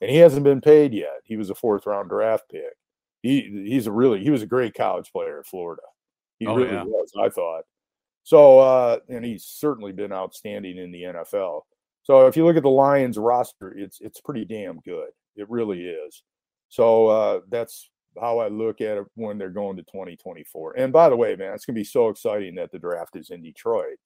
and 0.00 0.10
he 0.10 0.16
hasn't 0.16 0.44
been 0.44 0.62
paid 0.62 0.94
yet. 0.94 1.20
He 1.24 1.36
was 1.36 1.50
a 1.50 1.54
fourth-round 1.54 2.08
draft 2.08 2.44
pick. 2.50 2.72
He 3.20 3.66
he's 3.66 3.86
a 3.86 3.92
really 3.92 4.24
he 4.24 4.30
was 4.30 4.40
a 4.40 4.46
great 4.46 4.72
college 4.72 5.12
player 5.12 5.40
at 5.40 5.46
Florida. 5.46 5.82
He 6.38 6.46
oh, 6.46 6.54
really 6.54 6.72
yeah. 6.72 6.84
was, 6.84 7.12
I 7.20 7.28
thought. 7.28 7.64
So 8.22 8.60
uh, 8.60 9.00
and 9.10 9.22
he's 9.26 9.44
certainly 9.44 9.92
been 9.92 10.10
outstanding 10.10 10.78
in 10.78 10.90
the 10.90 11.02
NFL. 11.02 11.60
So 12.02 12.26
if 12.28 12.38
you 12.38 12.46
look 12.46 12.56
at 12.56 12.62
the 12.62 12.70
Lions 12.70 13.18
roster, 13.18 13.76
it's 13.76 14.00
it's 14.00 14.22
pretty 14.22 14.46
damn 14.46 14.80
good. 14.86 15.10
It 15.36 15.50
really 15.50 15.84
is. 15.84 16.22
So 16.70 17.08
uh, 17.08 17.40
that's 17.50 17.90
how 18.18 18.38
I 18.38 18.48
look 18.48 18.80
at 18.80 18.98
it 18.98 19.04
when 19.14 19.38
they're 19.38 19.50
going 19.50 19.76
to 19.76 19.82
2024. 19.84 20.74
And 20.76 20.92
by 20.92 21.08
the 21.08 21.16
way, 21.16 21.36
man, 21.36 21.54
it's 21.54 21.64
gonna 21.64 21.74
be 21.74 21.84
so 21.84 22.08
exciting 22.08 22.54
that 22.56 22.72
the 22.72 22.78
draft 22.78 23.16
is 23.16 23.30
in 23.30 23.42
Detroit. 23.42 23.98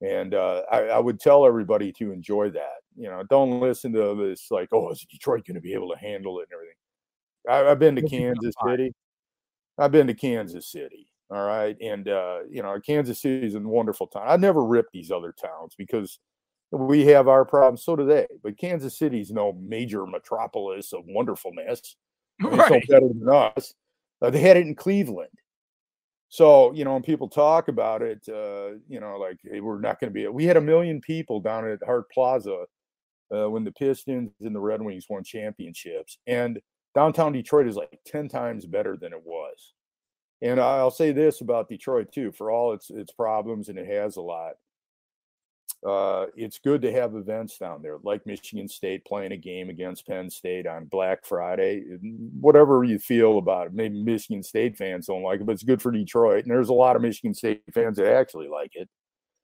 And 0.00 0.34
uh, 0.34 0.62
I, 0.70 0.80
I, 0.82 0.98
would 0.98 1.20
tell 1.20 1.46
everybody 1.46 1.92
to 1.92 2.12
enjoy 2.12 2.50
that. 2.50 2.82
You 2.96 3.08
know, 3.08 3.22
don't 3.30 3.60
listen 3.60 3.92
to 3.94 4.14
this 4.14 4.50
like, 4.50 4.68
oh, 4.72 4.90
is 4.90 5.06
Detroit 5.10 5.46
going 5.46 5.54
to 5.54 5.60
be 5.60 5.72
able 5.72 5.90
to 5.90 5.98
handle 5.98 6.40
it 6.40 6.48
and 6.50 6.52
everything. 6.52 6.76
I, 7.48 7.70
have 7.70 7.78
been 7.78 7.96
to 7.96 8.02
Kansas 8.02 8.54
City. 8.66 8.92
I've 9.78 9.92
been 9.92 10.08
to 10.08 10.14
Kansas 10.14 10.70
City. 10.70 11.08
All 11.30 11.46
right. 11.46 11.76
And, 11.80 12.08
uh, 12.08 12.40
you 12.50 12.62
know, 12.62 12.78
Kansas 12.84 13.20
City 13.20 13.46
is 13.46 13.54
a 13.54 13.60
wonderful 13.60 14.06
town. 14.08 14.24
I 14.26 14.36
never 14.36 14.64
rip 14.64 14.86
these 14.92 15.10
other 15.10 15.32
towns 15.32 15.74
because 15.78 16.18
we 16.70 17.06
have 17.06 17.28
our 17.28 17.44
problems. 17.44 17.84
So 17.84 17.96
do 17.96 18.04
they. 18.04 18.26
But 18.42 18.58
Kansas 18.58 18.98
City 18.98 19.20
is 19.20 19.30
no 19.30 19.52
major 19.52 20.06
metropolis 20.06 20.92
of 20.92 21.04
wonderfulness. 21.06 21.96
Right. 22.42 22.68
So 22.86 22.92
better 22.92 23.08
than 23.08 23.28
us. 23.28 23.74
Uh, 24.20 24.30
they 24.30 24.40
had 24.40 24.56
it 24.56 24.66
in 24.66 24.74
Cleveland. 24.74 25.30
So, 26.28 26.72
you 26.72 26.84
know, 26.84 26.94
when 26.94 27.02
people 27.02 27.28
talk 27.28 27.68
about 27.68 28.02
it, 28.02 28.20
uh, 28.28 28.78
you 28.88 28.98
know, 28.98 29.16
like, 29.18 29.38
hey, 29.44 29.60
we're 29.60 29.78
not 29.80 30.00
going 30.00 30.10
to 30.10 30.14
be, 30.14 30.26
we 30.26 30.44
had 30.44 30.56
a 30.56 30.60
million 30.60 31.00
people 31.00 31.38
down 31.40 31.68
at 31.68 31.78
Hart 31.84 32.10
Plaza 32.10 32.64
uh, 33.34 33.48
when 33.48 33.62
the 33.62 33.70
Pistons 33.72 34.32
and 34.40 34.54
the 34.54 34.60
Red 34.60 34.82
Wings 34.82 35.06
won 35.08 35.22
championships. 35.22 36.18
And 36.26 36.60
downtown 36.94 37.32
Detroit 37.32 37.68
is 37.68 37.76
like 37.76 38.00
10 38.06 38.28
times 38.28 38.66
better 38.66 38.96
than 38.96 39.12
it 39.12 39.22
was. 39.24 39.74
And 40.42 40.60
I'll 40.60 40.90
say 40.90 41.12
this 41.12 41.40
about 41.40 41.68
Detroit 41.68 42.12
too, 42.12 42.32
for 42.32 42.50
all 42.50 42.72
its 42.72 42.90
its 42.90 43.12
problems, 43.12 43.68
and 43.68 43.78
it 43.78 43.86
has 43.86 44.16
a 44.16 44.20
lot. 44.20 44.54
Uh, 45.86 46.26
it's 46.34 46.58
good 46.58 46.80
to 46.80 46.90
have 46.90 47.14
events 47.14 47.58
down 47.58 47.82
there, 47.82 47.98
like 48.02 48.24
Michigan 48.26 48.66
State 48.66 49.04
playing 49.04 49.32
a 49.32 49.36
game 49.36 49.68
against 49.68 50.06
Penn 50.06 50.30
State 50.30 50.66
on 50.66 50.86
Black 50.86 51.26
Friday. 51.26 51.84
Whatever 52.40 52.84
you 52.84 52.98
feel 52.98 53.36
about 53.36 53.66
it, 53.66 53.74
maybe 53.74 54.02
Michigan 54.02 54.42
State 54.42 54.78
fans 54.78 55.06
don't 55.06 55.22
like 55.22 55.40
it, 55.40 55.46
but 55.46 55.52
it's 55.52 55.62
good 55.62 55.82
for 55.82 55.92
Detroit. 55.92 56.44
And 56.44 56.50
there's 56.50 56.70
a 56.70 56.74
lot 56.74 56.96
of 56.96 57.02
Michigan 57.02 57.34
State 57.34 57.62
fans 57.74 57.98
that 57.98 58.06
actually 58.06 58.48
like 58.48 58.70
it. 58.74 58.88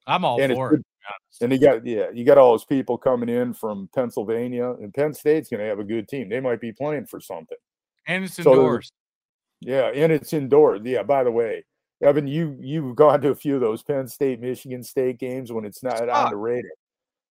I'm 0.06 0.24
all 0.24 0.40
and 0.40 0.52
for 0.54 0.74
it. 0.74 0.82
And 1.42 1.52
you 1.52 1.58
got 1.58 1.84
yeah, 1.84 2.06
you 2.12 2.24
got 2.24 2.38
all 2.38 2.52
those 2.52 2.64
people 2.64 2.96
coming 2.96 3.28
in 3.28 3.52
from 3.52 3.88
Pennsylvania, 3.94 4.70
and 4.70 4.94
Penn 4.94 5.12
State's 5.12 5.50
going 5.50 5.60
to 5.60 5.66
have 5.66 5.78
a 5.78 5.84
good 5.84 6.08
team. 6.08 6.28
They 6.28 6.40
might 6.40 6.60
be 6.60 6.72
playing 6.72 7.06
for 7.06 7.20
something. 7.20 7.58
And 8.06 8.24
it's 8.24 8.38
indoors. 8.38 8.86
So 8.86 9.70
yeah, 9.70 9.90
and 9.94 10.10
it's 10.10 10.32
indoors. 10.32 10.80
Yeah, 10.84 11.02
by 11.02 11.22
the 11.24 11.30
way, 11.30 11.64
Evan, 12.02 12.26
you 12.26 12.56
you've 12.60 12.96
gone 12.96 13.20
to 13.20 13.30
a 13.30 13.34
few 13.34 13.56
of 13.56 13.60
those 13.60 13.82
Penn 13.82 14.08
State, 14.08 14.40
Michigan 14.40 14.82
State 14.82 15.18
games 15.18 15.52
when 15.52 15.64
it's 15.64 15.82
not 15.82 16.08
on 16.08 16.30
the 16.30 16.36
radar. 16.36 16.70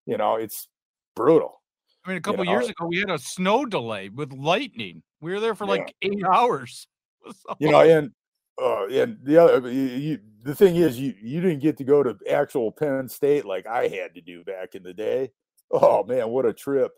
You 0.05 0.17
know, 0.17 0.35
it's 0.35 0.67
brutal. 1.15 1.61
I 2.05 2.09
mean, 2.09 2.17
a 2.17 2.21
couple 2.21 2.45
you 2.45 2.51
know? 2.51 2.59
years 2.59 2.69
ago, 2.69 2.87
we 2.87 2.97
had 2.97 3.09
a 3.09 3.17
snow 3.17 3.65
delay 3.65 4.09
with 4.09 4.31
lightning. 4.31 5.03
We 5.21 5.31
were 5.33 5.39
there 5.39 5.55
for 5.55 5.65
like 5.65 5.93
eight 6.01 6.23
hours. 6.25 6.87
You 7.59 7.69
know, 7.69 7.81
and 7.81 8.11
uh, 8.59 8.87
and 8.87 9.17
the 9.23 9.37
other, 9.37 9.69
you, 9.69 9.81
you, 9.81 10.19
the 10.43 10.55
thing 10.55 10.77
is, 10.77 10.97
you 10.97 11.13
you 11.21 11.41
didn't 11.41 11.59
get 11.59 11.77
to 11.77 11.83
go 11.83 12.01
to 12.01 12.17
actual 12.29 12.71
Penn 12.71 13.09
State 13.09 13.45
like 13.45 13.67
I 13.67 13.87
had 13.89 14.15
to 14.15 14.21
do 14.21 14.43
back 14.45 14.73
in 14.73 14.83
the 14.83 14.93
day. 14.93 15.31
Oh 15.69 16.03
man, 16.05 16.29
what 16.29 16.45
a 16.45 16.53
trip! 16.53 16.93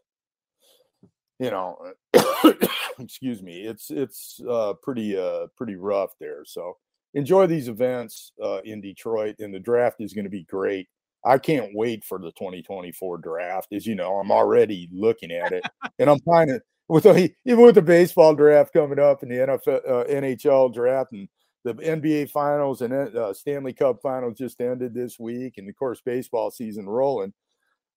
You 1.39 1.49
know, 1.49 1.77
excuse 2.99 3.41
me. 3.41 3.61
It's 3.61 3.89
it's 3.89 4.39
uh, 4.47 4.73
pretty 4.81 5.17
uh, 5.17 5.47
pretty 5.57 5.75
rough 5.75 6.11
there. 6.19 6.45
So 6.45 6.77
enjoy 7.13 7.47
these 7.47 7.67
events 7.67 8.31
uh, 8.43 8.61
in 8.63 8.81
Detroit, 8.81 9.35
and 9.39 9.53
the 9.53 9.59
draft 9.59 9.97
is 9.99 10.13
going 10.13 10.25
to 10.25 10.29
be 10.29 10.43
great. 10.43 10.87
I 11.25 11.37
can't 11.37 11.71
wait 11.75 12.03
for 12.03 12.17
the 12.17 12.31
2024 12.31 13.19
draft. 13.19 13.73
As 13.73 13.85
you 13.85 13.95
know, 13.95 14.15
I'm 14.15 14.31
already 14.31 14.89
looking 14.91 15.31
at 15.31 15.51
it, 15.51 15.63
and 15.99 16.09
I'm 16.09 16.19
of 16.27 16.61
with 16.87 17.03
the, 17.03 17.31
even 17.45 17.63
with 17.63 17.75
the 17.75 17.81
baseball 17.81 18.35
draft 18.35 18.73
coming 18.73 18.99
up 18.99 19.23
and 19.23 19.31
the 19.31 19.35
NFL, 19.35 19.89
uh, 19.89 20.03
NHL 20.05 20.73
draft 20.73 21.13
and 21.13 21.29
the 21.63 21.75
NBA 21.75 22.29
finals 22.31 22.81
and 22.81 22.93
uh, 22.93 23.33
Stanley 23.33 23.73
Cup 23.73 24.01
finals 24.01 24.37
just 24.37 24.59
ended 24.59 24.93
this 24.93 25.19
week, 25.19 25.57
and 25.57 25.69
of 25.69 25.75
course 25.75 26.01
baseball 26.03 26.51
season 26.51 26.87
rolling. 26.87 27.33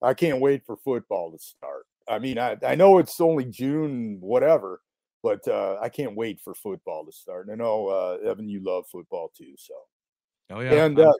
I 0.03 0.13
can't 0.13 0.41
wait 0.41 0.65
for 0.67 0.77
football 0.77 1.33
to 1.33 1.39
start. 1.39 1.87
I 2.07 2.19
mean, 2.19 2.39
I, 2.39 2.57
I 2.65 2.75
know 2.75 2.99
it's 2.99 3.21
only 3.21 3.47
June, 3.47 4.19
whatever, 4.21 4.83
but 5.25 5.49
uh, 5.49 5.79
I 5.81 5.89
can't 5.89 6.15
wait 6.15 6.39
for 6.39 6.55
football 6.55 7.07
to 7.07 7.11
start. 7.11 7.49
And 7.49 7.55
I 7.55 7.65
know 7.65 7.89
uh, 7.89 8.29
Evan, 8.29 8.47
you 8.47 8.61
love 8.63 8.85
football 8.87 9.33
too, 9.35 9.55
so. 9.57 9.75
Oh 10.51 10.61
yeah. 10.61 10.85
And 10.85 11.01
uh, 11.01 11.13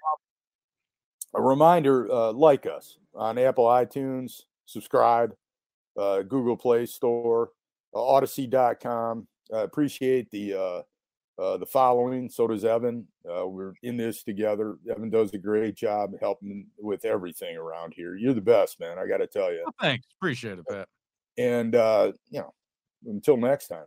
a 1.35 1.41
reminder: 1.41 2.13
uh, 2.13 2.31
like 2.33 2.67
us 2.67 2.99
on 3.15 3.39
Apple 3.39 3.65
iTunes, 3.65 4.43
subscribe, 4.67 5.35
uh, 5.99 6.21
Google 6.21 6.57
Play 6.57 6.85
Store, 6.85 7.53
uh, 7.95 7.99
Audacy.com. 7.99 9.27
I 9.53 9.61
appreciate 9.61 10.31
the 10.31 10.53
uh, 10.53 10.83
uh, 11.43 11.57
the 11.57 11.67
following. 11.67 12.29
So 12.29 12.47
does 12.47 12.67
Evan. 12.67 13.07
Uh, 13.27 13.47
we're 13.47 13.73
in 13.83 13.97
this 13.97 14.23
together. 14.23 14.77
Evan 14.89 15.09
does 15.09 15.33
a 15.33 15.39
great 15.39 15.77
job 15.77 16.11
helping 16.21 16.67
with 16.79 17.07
everything 17.07 17.57
around 17.57 17.95
here. 17.97 18.17
You're 18.17 18.35
the 18.35 18.43
best, 18.43 18.79
man. 18.81 18.99
I 18.99 19.07
got 19.07 19.19
to 19.19 19.27
tell 19.27 19.51
you. 19.51 19.65
Oh, 19.67 19.73
thanks. 19.81 20.07
Appreciate 20.21 20.59
it, 20.59 20.69
Pat. 20.69 20.89
And, 21.39 21.75
uh, 21.75 22.13
you 22.31 22.41
know, 22.41 22.53
until 23.07 23.39
next 23.39 23.69
time. 23.69 23.87